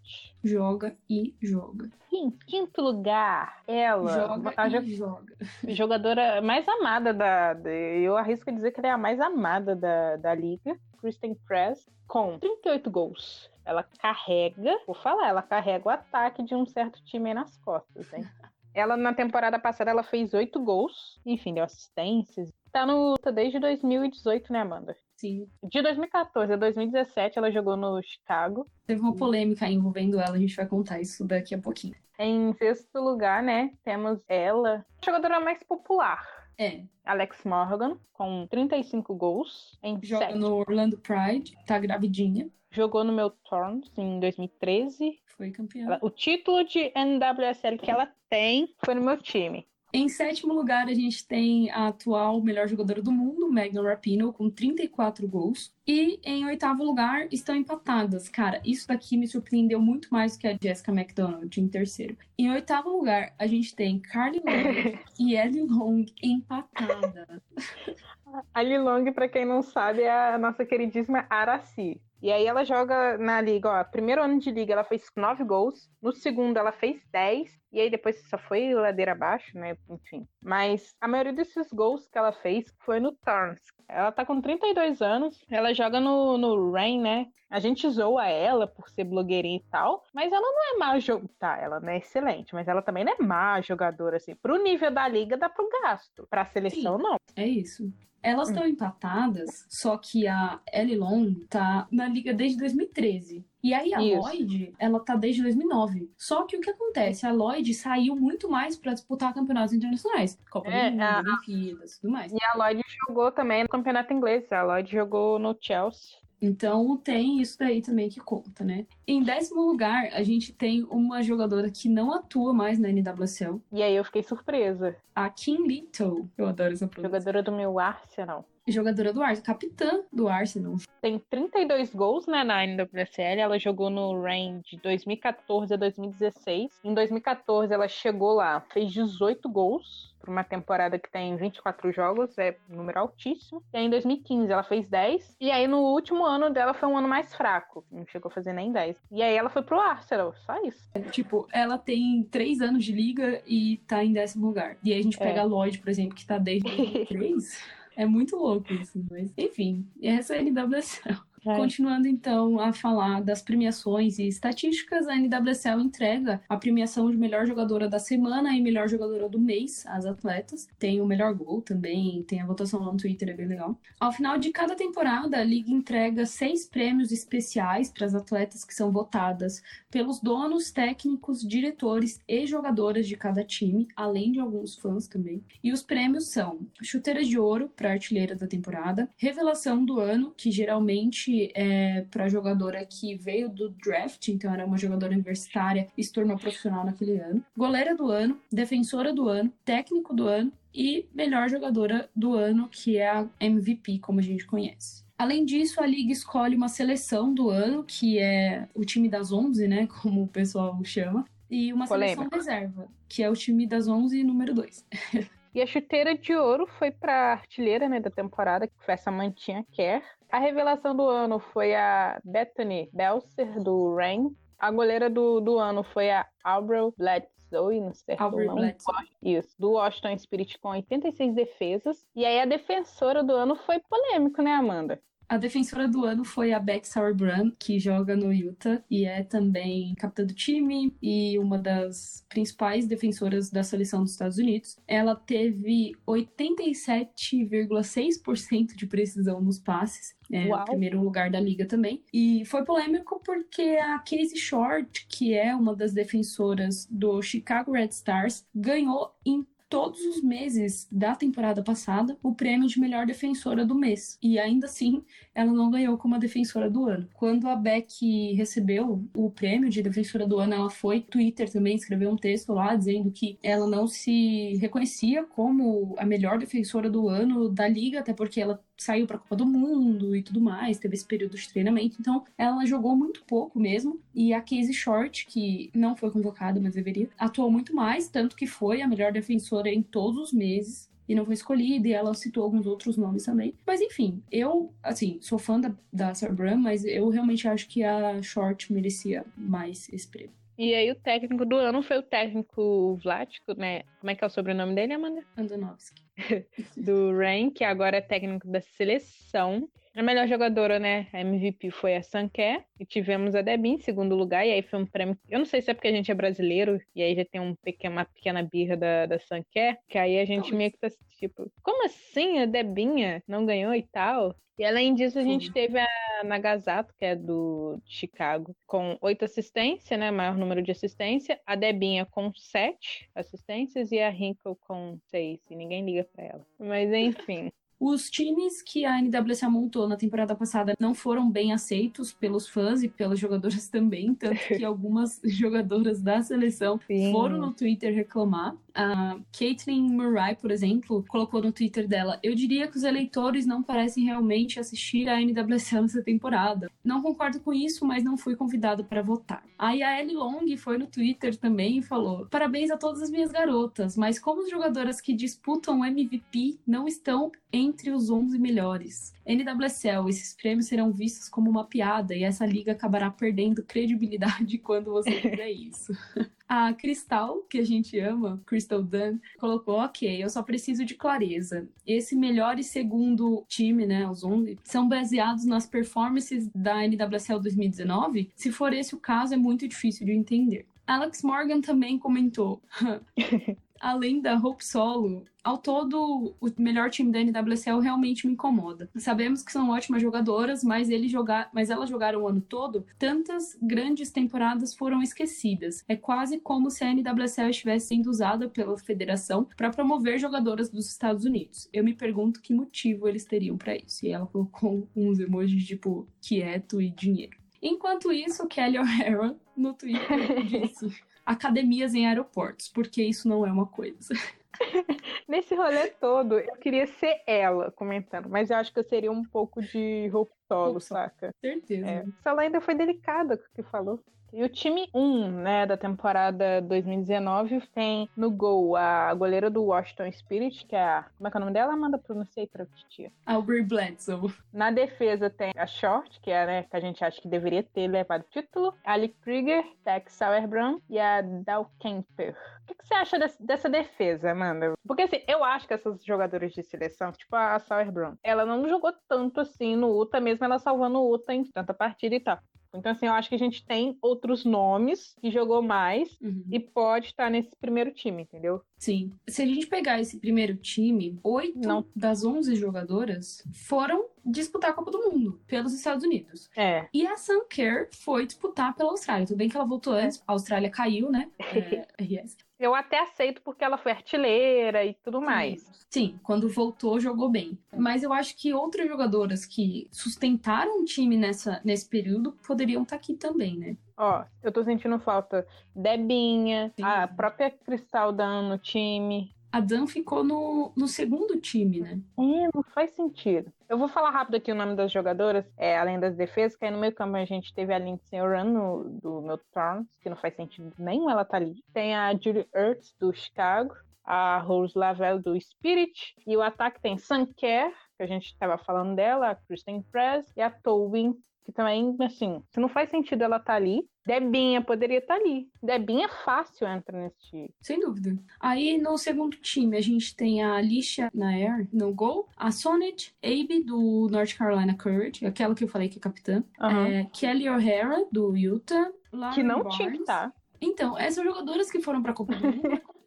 [0.44, 1.90] Joga e joga.
[2.12, 5.36] Em quinto lugar, ela, Joga a e jo- joga.
[5.68, 7.54] jogadora mais amada da.
[7.70, 10.78] Eu arrisco dizer que ela é a mais amada da, da liga.
[11.00, 13.50] Kristen Press, com 38 gols.
[13.64, 18.12] Ela carrega, vou falar, ela carrega o ataque de um certo time aí nas costas,
[18.14, 18.24] hein?
[18.72, 21.20] Ela, na temporada passada, ela fez oito gols.
[21.26, 22.52] Enfim, deu assistências.
[22.72, 24.96] Tá no desde 2018, né, Amanda?
[25.18, 25.50] Sim.
[25.64, 28.68] De 2014 a 2017, ela jogou no Chicago.
[28.86, 31.96] Teve uma polêmica envolvendo ela, a gente vai contar isso daqui a pouquinho.
[32.18, 36.39] Em sexto lugar, né, temos ela, a jogadora mais popular.
[36.60, 36.82] É.
[37.06, 40.38] Alex Morgan, com 35 gols em Joga sete.
[40.38, 45.20] no Orlando Pride, tá gravidinha, Jogou no meu Thorns em 2013.
[45.26, 45.86] foi campeã.
[45.86, 49.66] Ela- o título de NWSL que ela tem foi no meu time.
[49.92, 54.50] Em sétimo lugar, a gente tem a atual melhor jogadora do mundo, Megan Rapinoe, com
[54.50, 55.74] 34 gols.
[55.88, 58.30] E em oitavo lugar estão empatadas.
[58.30, 62.16] Cara, isso daqui me surpreendeu muito mais do que a Jessica McDonald em terceiro.
[62.38, 67.42] Em oitavo lugar, a gente tem Carly Long e Ellie Long empatadas.
[68.54, 72.00] A Lilong, pra quem não sabe, é a nossa queridíssima Araci.
[72.22, 73.84] E aí ela joga na liga, ó.
[73.84, 75.90] Primeiro ano de liga ela fez 9 gols.
[76.02, 77.60] No segundo ela fez 10.
[77.72, 79.78] E aí depois só foi ladeira abaixo, né?
[79.90, 80.28] Enfim.
[80.42, 83.62] Mas a maioria desses gols que ela fez foi no Turns.
[83.88, 85.46] Ela tá com 32 anos.
[85.50, 87.28] Ela joga no, no Rain, né?
[87.50, 90.04] A gente zoa ela por ser blogueirinha e tal.
[90.14, 91.34] Mas ela não é má jogadora.
[91.40, 92.54] Tá, ela não é excelente.
[92.54, 94.36] Mas ela também não é má jogadora, assim.
[94.36, 96.28] Pro nível da liga dá pro gasto.
[96.30, 97.19] Pra seleção, não.
[97.36, 97.92] É isso.
[98.22, 103.46] Elas estão empatadas, só que a Ellie Long tá na liga desde 2013.
[103.64, 104.20] E aí a Isso.
[104.22, 106.12] Lloyd, ela tá desde 2009.
[106.18, 107.26] Só que o que acontece?
[107.26, 110.38] A Lloyd saiu muito mais pra disputar campeonatos internacionais.
[110.52, 112.32] Copa É, do Mundo, a- Olimpíadas, tudo mais.
[112.34, 114.52] E a Lloyd jogou também no campeonato inglês.
[114.52, 116.18] A Lloyd jogou no Chelsea.
[116.42, 118.86] Então tem isso daí também que conta, né?
[119.08, 123.84] Em décimo lugar, a gente tem uma jogadora que não atua mais na NWSL, E
[123.84, 124.96] aí eu fiquei surpresa.
[125.14, 126.30] a Kim Little.
[126.38, 127.10] Eu adoro essa pronúncia.
[127.10, 128.46] Jogadora do meu Arsenal.
[128.68, 130.76] Jogadora do Arsenal, capitã do Arsenal.
[131.02, 133.40] Tem 32 gols né, na NWSL.
[133.40, 136.80] Ela jogou no Rain de 2014 a 2016.
[136.84, 140.10] Em 2014 ela chegou lá, fez 18 gols.
[140.20, 143.64] Por uma temporada que tem 24 jogos, é um número altíssimo.
[143.74, 145.38] E aí em 2015 ela fez 10.
[145.40, 147.86] E aí no último ano dela foi um ano mais fraco.
[147.90, 148.98] Não chegou a fazer nem 10.
[149.12, 150.90] E aí ela foi pro Arsenal, só isso.
[151.12, 154.76] Tipo, ela tem três anos de liga e tá em décimo lugar.
[154.84, 155.26] E aí a gente É.
[155.26, 157.79] pega a Lloyd, por exemplo, que tá desde 2003.
[158.00, 161.22] É muito louco isso, mas enfim, essa é a NWSL.
[161.46, 161.56] É.
[161.56, 167.46] Continuando então a falar das premiações e estatísticas, a NWSL entrega a premiação de melhor
[167.46, 170.68] jogadora da semana e melhor jogadora do mês às atletas.
[170.78, 173.80] Tem o melhor gol também, tem a votação lá no Twitter, é bem legal.
[174.00, 178.74] Ao final de cada temporada, a liga entrega seis prêmios especiais para as atletas que
[178.74, 185.08] são votadas pelos donos, técnicos, diretores e jogadoras de cada time, além de alguns fãs
[185.08, 185.44] também.
[185.64, 190.52] E os prêmios são chuteiras de ouro para artilheira da temporada, revelação do ano, que
[190.52, 196.12] geralmente é para jogadora que veio do draft, então era uma jogadora universitária e se
[196.12, 201.50] tornou profissional naquele ano, goleira do ano, defensora do ano, técnico do ano e melhor
[201.50, 205.04] jogadora do ano, que é a MVP, como a gente conhece.
[205.18, 209.68] Além disso, a liga escolhe uma seleção do ano, que é o time das 11,
[209.68, 214.24] né, como o pessoal chama, e uma seleção reserva, que é o time das 11
[214.24, 214.86] número 2.
[215.54, 219.66] E a chuteira de ouro foi pra artilheira né, da temporada, que foi essa Mantinha
[219.72, 220.04] Kerr.
[220.32, 224.30] A revelação do ano foi a Bethany Belser, do Rain.
[224.60, 228.56] A goleira do, do ano foi a Aubrey Bledsoe, não sei se Aubrey não.
[228.56, 229.10] Bledsoe.
[229.24, 232.06] Isso, do Washington Spirit com 86 defesas.
[232.16, 235.02] E aí a defensora do ano foi polêmico, né, Amanda?
[235.30, 239.94] A defensora do ano foi a Beck Sauerbrunn, que joga no Utah e é também
[239.94, 244.80] capitã do time e uma das principais defensoras da seleção dos Estados Unidos.
[244.88, 250.18] Ela teve 87,6% de precisão nos passes.
[250.32, 250.64] É, Uau.
[250.64, 252.04] o primeiro lugar da liga também.
[252.12, 257.90] E foi polêmico porque a Casey Short, que é uma das defensoras do Chicago Red
[257.90, 263.76] Stars, ganhou em todos os meses da temporada passada o prêmio de melhor defensora do
[263.76, 264.18] mês.
[264.22, 265.04] E ainda assim,
[265.34, 267.08] ela não ganhou como a defensora do ano.
[267.14, 272.10] Quando a Beck recebeu o prêmio de defensora do ano, ela foi Twitter também escreveu
[272.10, 277.50] um texto lá dizendo que ela não se reconhecia como a melhor defensora do ano
[277.50, 280.96] da liga, até porque ela saiu para a Copa do Mundo e tudo mais, teve
[280.96, 284.00] esse período de treinamento, então ela jogou muito pouco mesmo.
[284.16, 288.48] E a Casey Short, que não foi convocada, mas deveria, atuou muito mais, tanto que
[288.48, 292.44] foi a melhor defensora em todos os meses e não foi escolhida, e ela citou
[292.44, 293.56] alguns outros nomes também.
[293.66, 297.84] Mas enfim, eu, assim, sou fã da, da Sarah Brown, mas eu realmente acho que
[297.84, 300.40] a Short merecia mais esse prêmio.
[300.56, 303.84] E aí o técnico do ano foi o técnico Vlático, né?
[304.00, 305.24] Como é que é o sobrenome dele, Amanda?
[305.38, 306.04] Andonovski.
[306.78, 309.70] do Rain, que agora é técnico da seleção.
[310.00, 311.08] A melhor jogadora, né?
[311.12, 312.64] A MVP foi a Sanké.
[312.80, 314.48] E tivemos a Debin em segundo lugar.
[314.48, 315.20] E aí foi um prêmio.
[315.28, 316.80] Eu não sei se é porque a gente é brasileiro.
[316.96, 319.78] E aí já tem um pequeno, uma pequena birra da, da Sanké.
[319.90, 320.88] Que aí a gente meio que tá
[321.18, 324.34] tipo, como assim a Debinha não ganhou e tal?
[324.58, 330.00] E além disso, a gente teve a Nagasato, que é do Chicago, com oito assistências,
[330.00, 330.12] né?
[330.12, 331.38] Maior número de assistência.
[331.46, 335.42] A Debinha com sete assistências e a Hinkle com seis.
[335.50, 336.48] E ninguém liga para ela.
[336.58, 337.52] Mas enfim.
[337.80, 342.84] Os times que a NWSA montou na temporada passada não foram bem aceitos pelos fãs
[342.84, 347.12] e pelas jogadoras também, tanto que algumas jogadoras da seleção Sim.
[347.12, 348.56] foram no Twitter reclamar.
[348.74, 353.64] A Caitlin Murray, por exemplo, colocou no Twitter dela: Eu diria que os eleitores não
[353.64, 356.72] parecem realmente assistir a NWSL nessa temporada.
[356.84, 359.44] Não concordo com isso, mas não fui convidado para votar.
[359.58, 363.32] Aí a Ellie Long foi no Twitter também e falou: Parabéns a todas as minhas
[363.32, 369.14] garotas, mas como as jogadoras que disputam o MVP não estão entre os 11 melhores.
[369.26, 374.92] NWSL, esses prêmios serão vistos como uma piada e essa liga acabará perdendo credibilidade quando
[374.92, 375.94] você fizer isso.
[376.50, 381.70] A Cristal, que a gente ama, Crystal Dunn, colocou: ok, eu só preciso de clareza.
[381.86, 388.32] Esse melhor e segundo time, né, os 11, são baseados nas performances da NWSL 2019?
[388.36, 390.66] Se for esse o caso, é muito difícil de entender.
[390.88, 392.60] Alex Morgan também comentou:
[393.80, 398.90] além da Hope Solo, ao todo, o melhor time da NWSL realmente me incomoda.
[398.98, 403.58] Sabemos que são ótimas jogadoras, mas, eles jogar, mas elas jogaram o ano todo, tantas
[403.62, 405.84] grandes temporadas foram esquecidas.
[405.88, 410.90] É quase como se a NWSL estivesse sendo usada pela federação para promover jogadoras dos
[410.90, 411.70] Estados Unidos.
[411.72, 414.06] Eu me pergunto que motivo eles teriam para isso.
[414.06, 417.38] E ela colocou uns emojis tipo quieto e dinheiro.
[417.62, 423.68] Enquanto isso, Kelly O'Hara no Twitter disse academias em aeroportos, porque isso não é uma
[423.68, 424.14] coisa.
[425.28, 429.24] Nesse rolê todo, eu queria ser ela comentando, mas eu acho que eu seria um
[429.24, 431.30] pouco de roupa solo, saca?
[431.40, 431.88] Certeza.
[431.88, 432.06] É.
[432.26, 434.04] Ela ainda foi delicada com o que falou.
[434.32, 440.12] E o time 1, né, da temporada 2019 tem no gol a goleira do Washington
[440.12, 441.06] Spirit, que é a.
[441.18, 441.76] Como é que é o nome dela?
[441.76, 443.12] Manda pronunciar pra titia.
[443.26, 444.34] Aubrey Bledsoe.
[444.54, 447.88] Na defesa tem a Short, que é, né, que a gente acha que deveria ter
[447.88, 448.74] levado o título.
[448.86, 452.36] Ali Krieger, Tex Sauerbrunn e a Dal Kemper.
[452.64, 454.74] O que, que você acha desse, dessa defesa, Amanda?
[454.86, 458.94] Porque assim, eu acho que essas jogadoras de seleção, tipo a Sauerbrunn, ela não jogou
[459.08, 462.40] tanto assim no UTA, mesmo ela salvando o UTA em tanta partida e tal.
[462.74, 466.44] Então, assim, eu acho que a gente tem outros nomes que jogou mais uhum.
[466.52, 468.62] e pode estar nesse primeiro time, entendeu?
[468.78, 469.12] Sim.
[469.28, 471.86] Se a gente pegar esse primeiro time, oito Não.
[471.96, 476.50] das onze jogadoras foram disputar a Copa do Mundo pelos Estados Unidos.
[476.56, 476.88] É.
[476.94, 479.26] E a Sam Kerr foi disputar pela Austrália.
[479.26, 481.30] Tudo bem que ela voltou antes, a Austrália caiu, né?
[482.00, 485.66] É, yes eu até aceito porque ela foi artilheira e tudo mais.
[485.90, 487.58] Sim, quando voltou, jogou bem.
[487.76, 492.98] Mas eu acho que outras jogadoras que sustentaram o time nessa, nesse período poderiam estar
[492.98, 493.78] tá aqui também, né?
[493.98, 496.84] Ó, eu tô sentindo falta Debinha, Sim.
[496.84, 502.00] a própria Cristal dando no time a Dan ficou no, no segundo time, né?
[502.18, 503.52] É, não faz sentido.
[503.68, 506.72] Eu vou falar rápido aqui o nome das jogadoras, é, além das defesas, que aí
[506.72, 508.54] no meio campo a gente teve a Lindsay Oran
[509.02, 511.64] do meu Thorns, que não faz sentido nenhum ela tá ali.
[511.74, 516.98] Tem a Julie Ertz, do Chicago, a Rose Lavelle, do Spirit, e o ataque tem
[516.98, 521.16] Sanker, que a gente estava falando dela, a Kristen Press, e a Towin,
[521.46, 525.20] que também, assim, se não faz sentido ela estar tá ali, Debinha poderia estar tá
[525.20, 525.48] ali.
[525.62, 527.50] Debinha é fácil entra nesse time.
[527.62, 528.18] Sem dúvida.
[528.40, 533.64] Aí no segundo time a gente tem a Alicia Nair no gol, a Sonnet Abe
[533.64, 536.86] do North Carolina Courage, aquela que eu falei que é capitã, uhum.
[536.86, 539.78] é, Kelly O'Hara do Utah, Lauren que não Barnes.
[539.78, 540.32] tinha que estar.
[540.32, 540.34] Tá.
[540.62, 542.82] Então, essas jogadoras que foram pra Copa do Mundo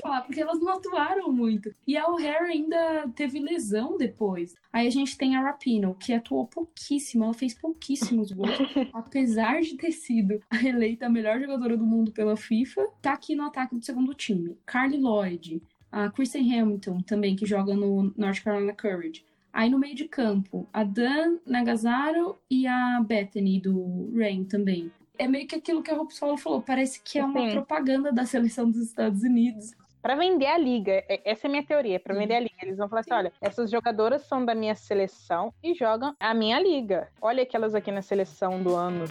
[0.00, 1.74] falar, porque elas não atuaram muito.
[1.86, 4.54] E a O'Hara ainda teve lesão depois.
[4.72, 8.50] Aí a gente tem a Rapino, que atuou pouquíssimo, ela fez pouquíssimos gols,
[8.92, 13.44] apesar de ter sido eleita a melhor jogadora do mundo pela FIFA, tá aqui no
[13.44, 14.56] ataque do segundo time.
[14.66, 19.24] Carly Lloyd, a Kristen Hamilton também, que joga no North Carolina Courage.
[19.52, 25.28] Aí no meio de campo, a Dan Nagazaro e a Bethany do Rain também é
[25.28, 27.52] meio que aquilo que a Hope Solo falou, parece que é uma Sim.
[27.52, 29.72] propaganda da seleção dos Estados Unidos.
[30.00, 32.54] Para vender a liga, é, essa é a minha teoria, para vender a liga.
[32.62, 36.58] Eles vão falar assim: olha, essas jogadoras são da minha seleção e jogam a minha
[36.58, 37.10] liga.
[37.20, 39.04] Olha aquelas aqui na seleção do ano.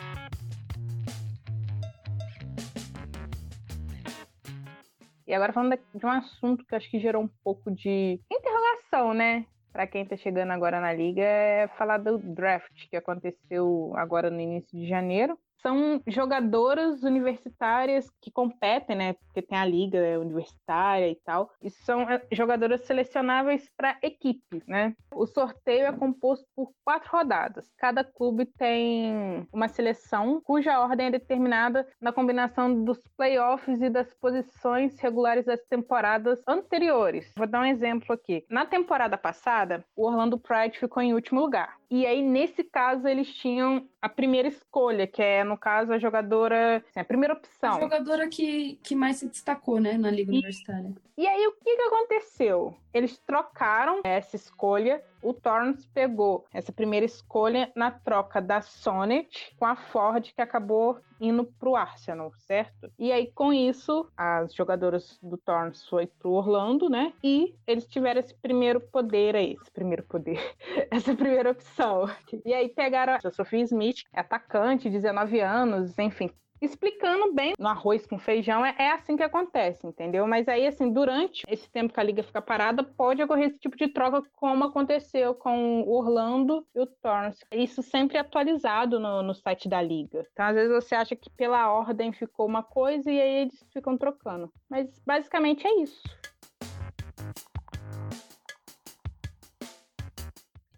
[5.28, 9.46] E agora falando de um assunto que acho que gerou um pouco de interrogação, né?
[9.72, 14.42] Para quem tá chegando agora na liga, é falar do draft que aconteceu agora no
[14.42, 19.14] início de janeiro são jogadoras universitárias que competem, né?
[19.14, 21.52] Porque tem a liga universitária e tal.
[21.62, 24.96] E são é, jogadoras selecionáveis para equipes, né?
[25.14, 27.70] O sorteio é composto por quatro rodadas.
[27.78, 34.14] Cada clube tem uma seleção cuja ordem é determinada na combinação dos playoffs e das
[34.16, 37.32] posições regulares das temporadas anteriores.
[37.36, 38.46] Vou dar um exemplo aqui.
[38.50, 41.78] Na temporada passada, o Orlando Pride ficou em último lugar.
[41.92, 46.78] E aí, nesse caso, eles tinham a primeira escolha, que é, no caso, a jogadora,
[46.78, 47.76] assim, a primeira opção.
[47.76, 50.94] A jogadora que, que mais se destacou, né, na Liga e, Universitária.
[51.18, 52.74] E aí, o que, que aconteceu?
[52.94, 55.04] Eles trocaram essa escolha.
[55.22, 61.00] O Torrance pegou essa primeira escolha na troca da Sonnet com a Ford, que acabou
[61.20, 62.92] indo pro Arsenal, certo?
[62.98, 67.12] E aí, com isso, as jogadoras do Torrance foi pro Orlando, né?
[67.24, 70.40] E eles tiveram esse primeiro poder aí, esse primeiro poder,
[70.90, 72.10] essa primeira opção.
[72.46, 76.30] E aí pegaram a Sophie Smith, atacante, 19 anos, enfim,
[76.62, 80.28] explicando bem no arroz com feijão, é, é, assim que acontece, entendeu?
[80.28, 83.78] Mas aí, assim, durante esse tempo que a liga fica parada, pode ocorrer esse tipo
[83.78, 87.46] de troca, como aconteceu com o Orlando e o Torrance.
[87.52, 90.26] Isso sempre é atualizado no, no site da liga.
[90.32, 93.98] Então, às vezes, você acha que pela ordem ficou uma coisa e aí eles ficam
[93.98, 94.52] trocando.
[94.70, 96.02] Mas, basicamente, é isso.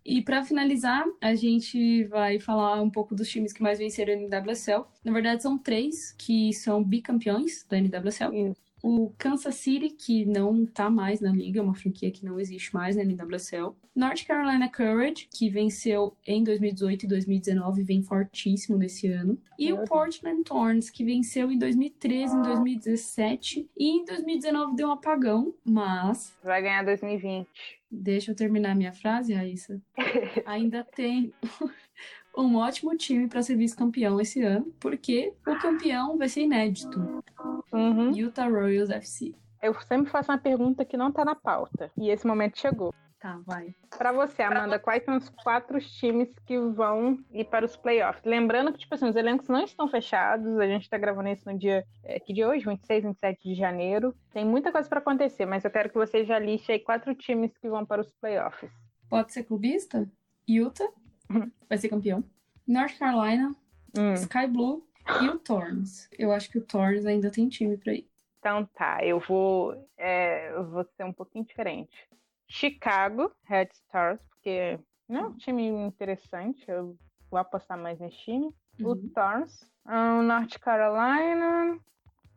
[0.05, 4.17] E para finalizar, a gente vai falar um pouco dos times que mais venceram a
[4.17, 4.85] NWSL.
[5.03, 8.51] Na verdade, são três que são bicampeões da NWSL.
[8.51, 8.71] Isso.
[8.83, 12.73] O Kansas City, que não tá mais na liga, é uma franquia que não existe
[12.73, 13.75] mais na NWSL.
[13.95, 19.37] North Carolina Courage, que venceu em 2018 e 2019, vem fortíssimo nesse ano.
[19.59, 24.91] E o Portland Thorns, que venceu em 2013, em 2017 e em 2019 deu um
[24.91, 26.35] apagão, mas.
[26.43, 27.47] Vai ganhar 2020.
[27.91, 29.81] Deixa eu terminar minha frase, Raíssa.
[30.45, 31.33] Ainda tem
[32.37, 37.21] um ótimo time para ser vice-campeão esse ano, porque o campeão vai ser inédito.
[37.73, 38.15] Uhum.
[38.15, 39.35] Utah Royals FC.
[39.61, 42.93] Eu sempre faço uma pergunta que não tá na pauta, e esse momento chegou.
[43.21, 43.75] Tá, vai.
[43.99, 48.25] Para você, Amanda, quais são os quatro times que vão ir para os playoffs?
[48.25, 51.55] Lembrando que, tipo assim, os elencos não estão fechados, a gente tá gravando isso no
[51.55, 54.15] dia, é, que de hoje, 26, 27 de janeiro.
[54.33, 57.55] Tem muita coisa para acontecer, mas eu quero que você já liste aí quatro times
[57.59, 58.71] que vão para os playoffs.
[59.07, 60.09] Pode ser clubista?
[60.49, 60.89] Utah
[61.29, 61.51] uhum.
[61.69, 62.23] vai ser campeão.
[62.67, 63.55] North Carolina,
[63.95, 64.13] hum.
[64.15, 64.83] Sky Blue
[65.21, 66.09] e o Thorns.
[66.17, 68.09] Eu acho que o Thorns ainda tem time para ir.
[68.39, 72.09] Então tá, eu vou, é, eu vou ser um pouquinho diferente.
[72.51, 74.77] Chicago Red Stars, porque
[75.07, 76.97] não é um time interessante, eu
[77.29, 78.53] vou apostar mais nesse time.
[78.79, 78.91] Uhum.
[78.91, 81.79] O Thorns, um, North Carolina.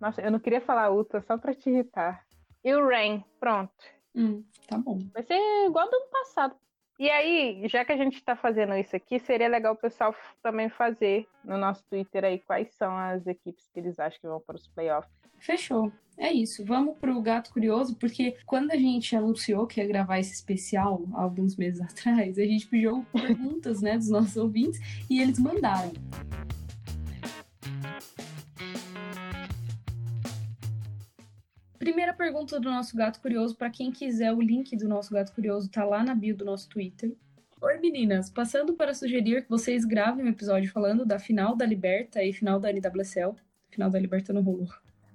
[0.00, 2.24] Nossa, eu não queria falar Utah só pra te irritar.
[2.62, 3.72] E o Rain, pronto.
[4.14, 4.98] Hum, tá bom.
[5.12, 5.34] Vai ser
[5.66, 6.56] igual do ano passado.
[6.96, 10.68] E aí, já que a gente está fazendo isso aqui, seria legal o pessoal também
[10.68, 14.54] fazer no nosso Twitter aí quais são as equipes que eles acham que vão para
[14.54, 15.12] os playoffs.
[15.44, 15.92] Fechou.
[16.16, 16.64] É isso.
[16.64, 21.54] Vamos pro Gato Curioso, porque quando a gente anunciou que ia gravar esse especial alguns
[21.54, 24.80] meses atrás, a gente pediu perguntas, né, dos nossos ouvintes
[25.10, 25.92] e eles mandaram.
[31.78, 35.70] Primeira pergunta do nosso Gato Curioso, para quem quiser, o link do nosso Gato Curioso
[35.70, 37.14] tá lá na bio do nosso Twitter.
[37.60, 42.22] Oi meninas, passando para sugerir que vocês gravem um episódio falando da final da Liberta
[42.22, 43.34] e final da NWSL.
[43.70, 44.68] Final da Liberta não rolou.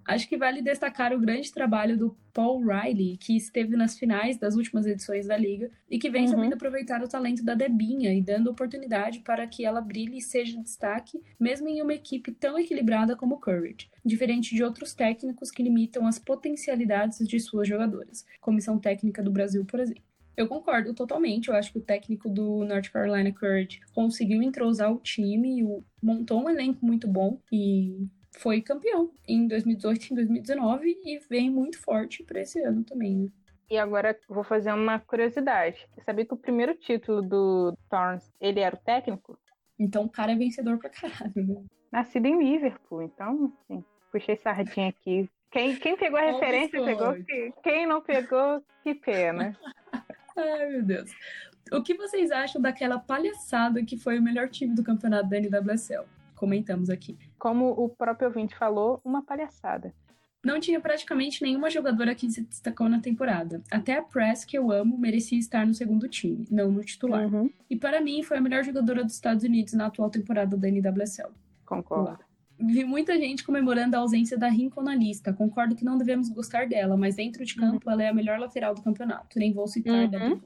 [0.05, 4.55] Acho que vale destacar o grande trabalho do Paul Riley, que esteve nas finais das
[4.55, 6.29] últimas edições da liga e que vem uhum.
[6.29, 10.61] sabendo aproveitar o talento da Debinha e dando oportunidade para que ela brilhe e seja
[10.61, 15.63] destaque, mesmo em uma equipe tão equilibrada como o Courage, diferente de outros técnicos que
[15.63, 20.09] limitam as potencialidades de suas jogadoras, comissão técnica do Brasil, por exemplo.
[20.39, 21.49] Eu concordo totalmente.
[21.49, 25.61] Eu acho que o técnico do North Carolina Courage conseguiu entrosar o time,
[26.01, 31.79] montou um elenco muito bom e foi campeão em 2018 e 2019 e vem muito
[31.79, 33.29] forte para esse ano também, né?
[33.69, 35.87] E agora vou fazer uma curiosidade.
[35.93, 39.37] Você sabia que o primeiro título do Thorns, ele era o técnico?
[39.77, 41.63] Então o cara é vencedor pra caralho, né?
[41.91, 45.29] Nascido em Liverpool, então, assim, puxei sardinha aqui.
[45.51, 47.15] Quem, quem pegou a referência, pegou.
[47.63, 49.57] Quem não pegou, que pena.
[50.37, 51.11] Ai, meu Deus.
[51.71, 56.05] O que vocês acham daquela palhaçada que foi o melhor time do campeonato da NWSL?
[56.39, 59.93] Comentamos aqui como o próprio ouvinte falou, uma palhaçada.
[60.41, 63.61] Não tinha praticamente nenhuma jogadora que se destacou na temporada.
[63.69, 67.27] Até a Press, que eu amo, merecia estar no segundo time, não no titular.
[67.27, 67.49] Uhum.
[67.69, 71.33] E para mim, foi a melhor jogadora dos Estados Unidos na atual temporada da NWSL.
[71.65, 72.23] Concordo.
[72.57, 75.33] Vi muita gente comemorando a ausência da Rincon na lista.
[75.33, 77.91] Concordo que não devemos gostar dela, mas dentro de campo uhum.
[77.91, 79.37] ela é a melhor lateral do campeonato.
[79.37, 80.09] Nem vou citar uhum.
[80.09, 80.37] da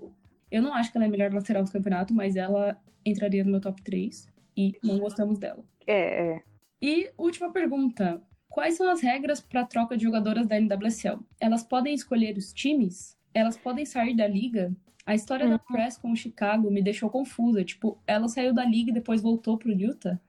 [0.49, 2.75] Eu não acho que ela é a melhor lateral do campeonato, mas ela
[3.05, 4.27] entraria no meu top 3
[4.57, 5.63] e não gostamos dela.
[5.87, 6.43] É, é.
[6.81, 8.21] E última pergunta.
[8.49, 11.19] Quais são as regras para troca de jogadoras da NWSL?
[11.39, 13.17] Elas podem escolher os times?
[13.33, 14.71] Elas podem sair da liga?
[15.05, 17.63] A história da Press com o Chicago me deixou confusa.
[17.63, 20.19] Tipo, ela saiu da liga e depois voltou pro Utah?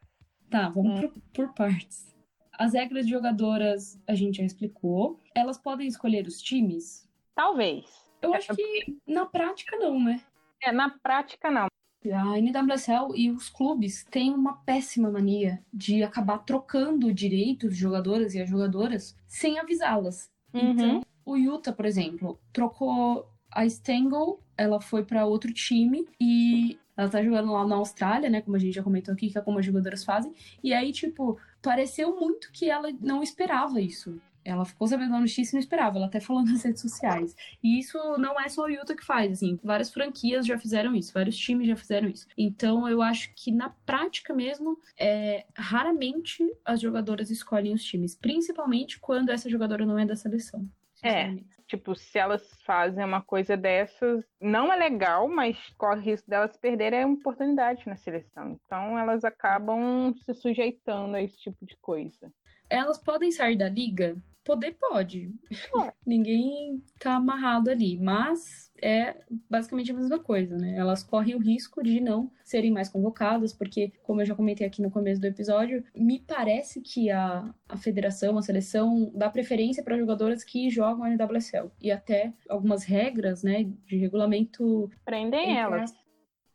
[0.50, 2.14] Tá, vamos por, por partes.
[2.52, 5.20] As regras de jogadoras a gente já explicou.
[5.34, 7.08] Elas podem escolher os times?
[7.34, 7.84] Talvez.
[8.22, 10.20] Eu acho que na prática não, né?
[10.62, 11.66] É, na prática não.
[12.12, 18.34] A NWSL e os clubes têm uma péssima mania de acabar trocando direitos de jogadoras
[18.34, 20.30] e as jogadoras sem avisá-las.
[20.52, 20.70] Uhum.
[20.70, 27.08] Então, o Utah, por exemplo, trocou a Stengel, ela foi para outro time e ela
[27.08, 28.40] tá jogando lá na Austrália, né?
[28.40, 30.32] Como a gente já comentou aqui, que é como as jogadoras fazem.
[30.62, 34.20] E aí, tipo, pareceu muito que ela não esperava isso.
[34.44, 35.96] Ela ficou sabendo da notícia e não esperava.
[35.96, 37.34] Ela até falou nas redes sociais.
[37.62, 39.58] E isso não é só o Utah que faz, assim.
[39.62, 41.12] Várias franquias já fizeram isso.
[41.12, 42.26] Vários times já fizeram isso.
[42.36, 48.14] Então, eu acho que na prática mesmo, é, raramente as jogadoras escolhem os times.
[48.14, 50.68] Principalmente quando essa jogadora não é da seleção.
[51.02, 51.36] É.
[51.66, 57.02] Tipo, se elas fazem uma coisa dessas, não é legal, mas corre risco delas perderem
[57.02, 58.58] a oportunidade na seleção.
[58.64, 62.32] Então, elas acabam se sujeitando a esse tipo de coisa.
[62.70, 64.16] Elas podem sair da liga?
[64.44, 65.32] Poder pode.
[66.06, 69.16] Ninguém tá amarrado ali, mas é
[69.48, 70.76] basicamente a mesma coisa, né?
[70.76, 74.82] Elas correm o risco de não serem mais convocadas, porque, como eu já comentei aqui
[74.82, 79.96] no começo do episódio, me parece que a, a federação, a seleção, dá preferência para
[79.96, 81.70] jogadoras que jogam a NWSL.
[81.80, 85.90] E até algumas regras, né, de regulamento Prendem elas.
[85.92, 86.03] as-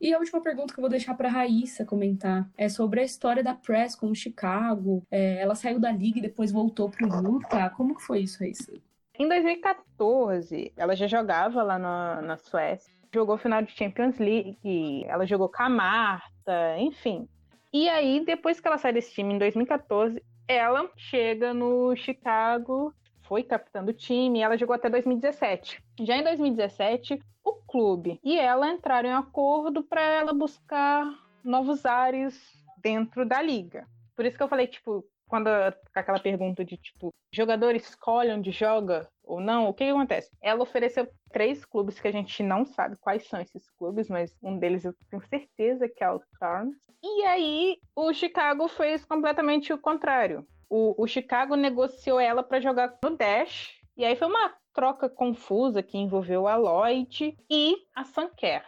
[0.01, 3.43] E a última pergunta que eu vou deixar para Raíssa comentar é sobre a história
[3.43, 5.03] da Press com o Chicago.
[5.11, 7.69] É, ela saiu da liga e depois voltou pro Utah.
[7.69, 8.71] Como que foi isso, Raíssa?
[9.17, 12.93] Em 2014, ela já jogava lá na, na Suécia.
[13.13, 17.27] Jogou final de Champions League, ela jogou com a Marta, enfim.
[17.73, 22.93] E aí, depois que ela sai desse time em 2014, ela chega no Chicago,
[23.29, 25.81] foi capitã do time, ela jogou até 2017.
[26.01, 31.05] Já em 2017, o clube e ela entraram em acordo para ela buscar
[31.43, 32.35] novos ares
[32.81, 33.87] dentro da liga.
[34.15, 35.47] Por isso que eu falei, tipo, quando
[35.93, 40.31] aquela pergunta de tipo, jogador escolhe onde joga ou não, o que, que acontece?
[40.41, 44.57] Ela ofereceu três clubes que a gente não sabe quais são esses clubes, mas um
[44.57, 46.71] deles eu tenho certeza que é o Storm.
[47.03, 50.47] E aí o Chicago fez completamente o contrário.
[50.69, 55.81] O, o Chicago negociou ela para jogar no Dash, e aí foi uma troca confusa
[55.81, 58.63] que envolveu a Lloyd e a Sunker.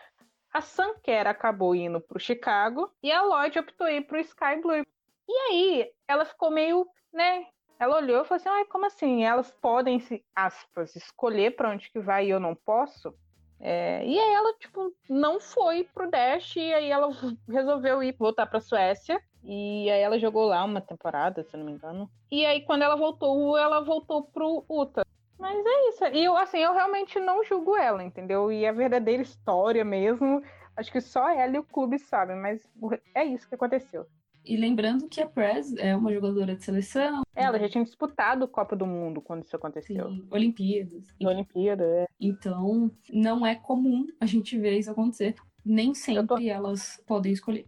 [0.51, 4.59] A Sunker acabou indo para o Chicago e a Lloyd optou ir para o Sky
[4.61, 4.85] Blue.
[5.29, 7.47] E aí ela ficou meio, né?
[7.79, 9.23] Ela olhou e falou assim: Ai, como assim?
[9.23, 10.03] Elas podem,
[10.35, 13.15] aspas, escolher para onde que vai e eu não posso?
[13.63, 17.09] É, e aí ela, tipo, não foi pro Dash e aí ela
[17.47, 19.21] resolveu ir voltar pra Suécia.
[19.43, 22.09] E aí ela jogou lá uma temporada, se não me engano.
[22.31, 25.05] E aí quando ela voltou, ela voltou pro Utah.
[25.39, 26.05] Mas é isso.
[26.05, 28.51] E eu, assim, eu realmente não julgo ela, entendeu?
[28.51, 30.43] E a verdadeira história mesmo,
[30.75, 32.67] acho que só ela e o clube sabem, mas
[33.15, 34.05] é isso que aconteceu.
[34.43, 38.75] E lembrando que a Press é uma jogadora de seleção, Ela já tinha disputado Copa
[38.75, 40.09] do Mundo quando isso aconteceu.
[40.09, 41.03] sim, Olimpíadas.
[41.23, 42.05] Olimpíada, é.
[42.19, 45.35] Então, não é comum a gente ver isso acontecer.
[45.63, 47.67] Nem sempre tô- elas podem escolher.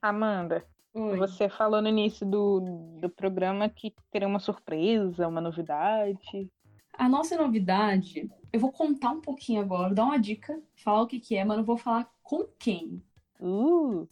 [0.00, 0.64] Amanda,
[0.94, 1.18] Oi.
[1.18, 2.60] você falou no início do,
[3.00, 6.50] do programa que teria uma surpresa, uma novidade.
[6.96, 11.20] A nossa novidade, eu vou contar um pouquinho agora, dar uma dica, falar o que,
[11.20, 13.02] que é, mas não vou falar com quem.
[13.40, 14.08] Uh!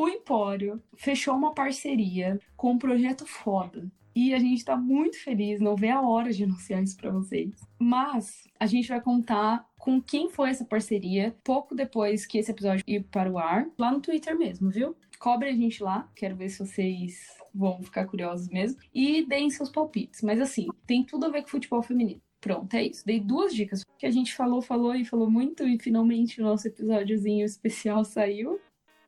[0.00, 3.86] O Empório fechou uma parceria com um projeto foda.
[4.16, 7.50] E a gente tá muito feliz, não vê a hora de anunciar isso pra vocês.
[7.78, 12.82] Mas a gente vai contar com quem foi essa parceria pouco depois que esse episódio
[12.86, 14.96] ir para o ar, lá no Twitter mesmo, viu?
[15.18, 18.80] Cobre a gente lá, quero ver se vocês vão ficar curiosos mesmo.
[18.94, 20.22] E deem seus palpites.
[20.22, 22.22] Mas assim, tem tudo a ver com futebol feminino.
[22.40, 23.04] Pronto, é isso.
[23.04, 23.84] Dei duas dicas.
[23.98, 28.58] Que a gente falou, falou e falou muito, e finalmente o nosso episódiozinho especial saiu.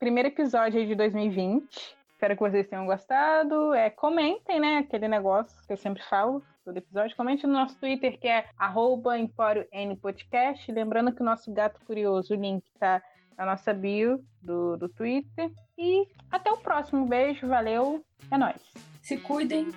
[0.02, 1.96] Primeiro episódio aí de 2020.
[2.10, 3.72] Espero que vocês tenham gostado.
[3.72, 4.78] É, comentem, né?
[4.78, 7.16] Aquele negócio que eu sempre falo todo episódio.
[7.16, 10.72] Comente no nosso Twitter, que é arroba Empório N Podcast.
[10.72, 13.00] Lembrando que o nosso gato curioso, o link tá
[13.38, 15.52] na nossa bio do, do Twitter.
[15.78, 17.06] E até o próximo.
[17.06, 18.04] Beijo, valeu.
[18.28, 18.60] É nóis.
[19.02, 19.68] Se cuidem,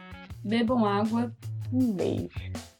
[0.43, 1.31] bebam água.
[1.71, 2.74] Um beijo.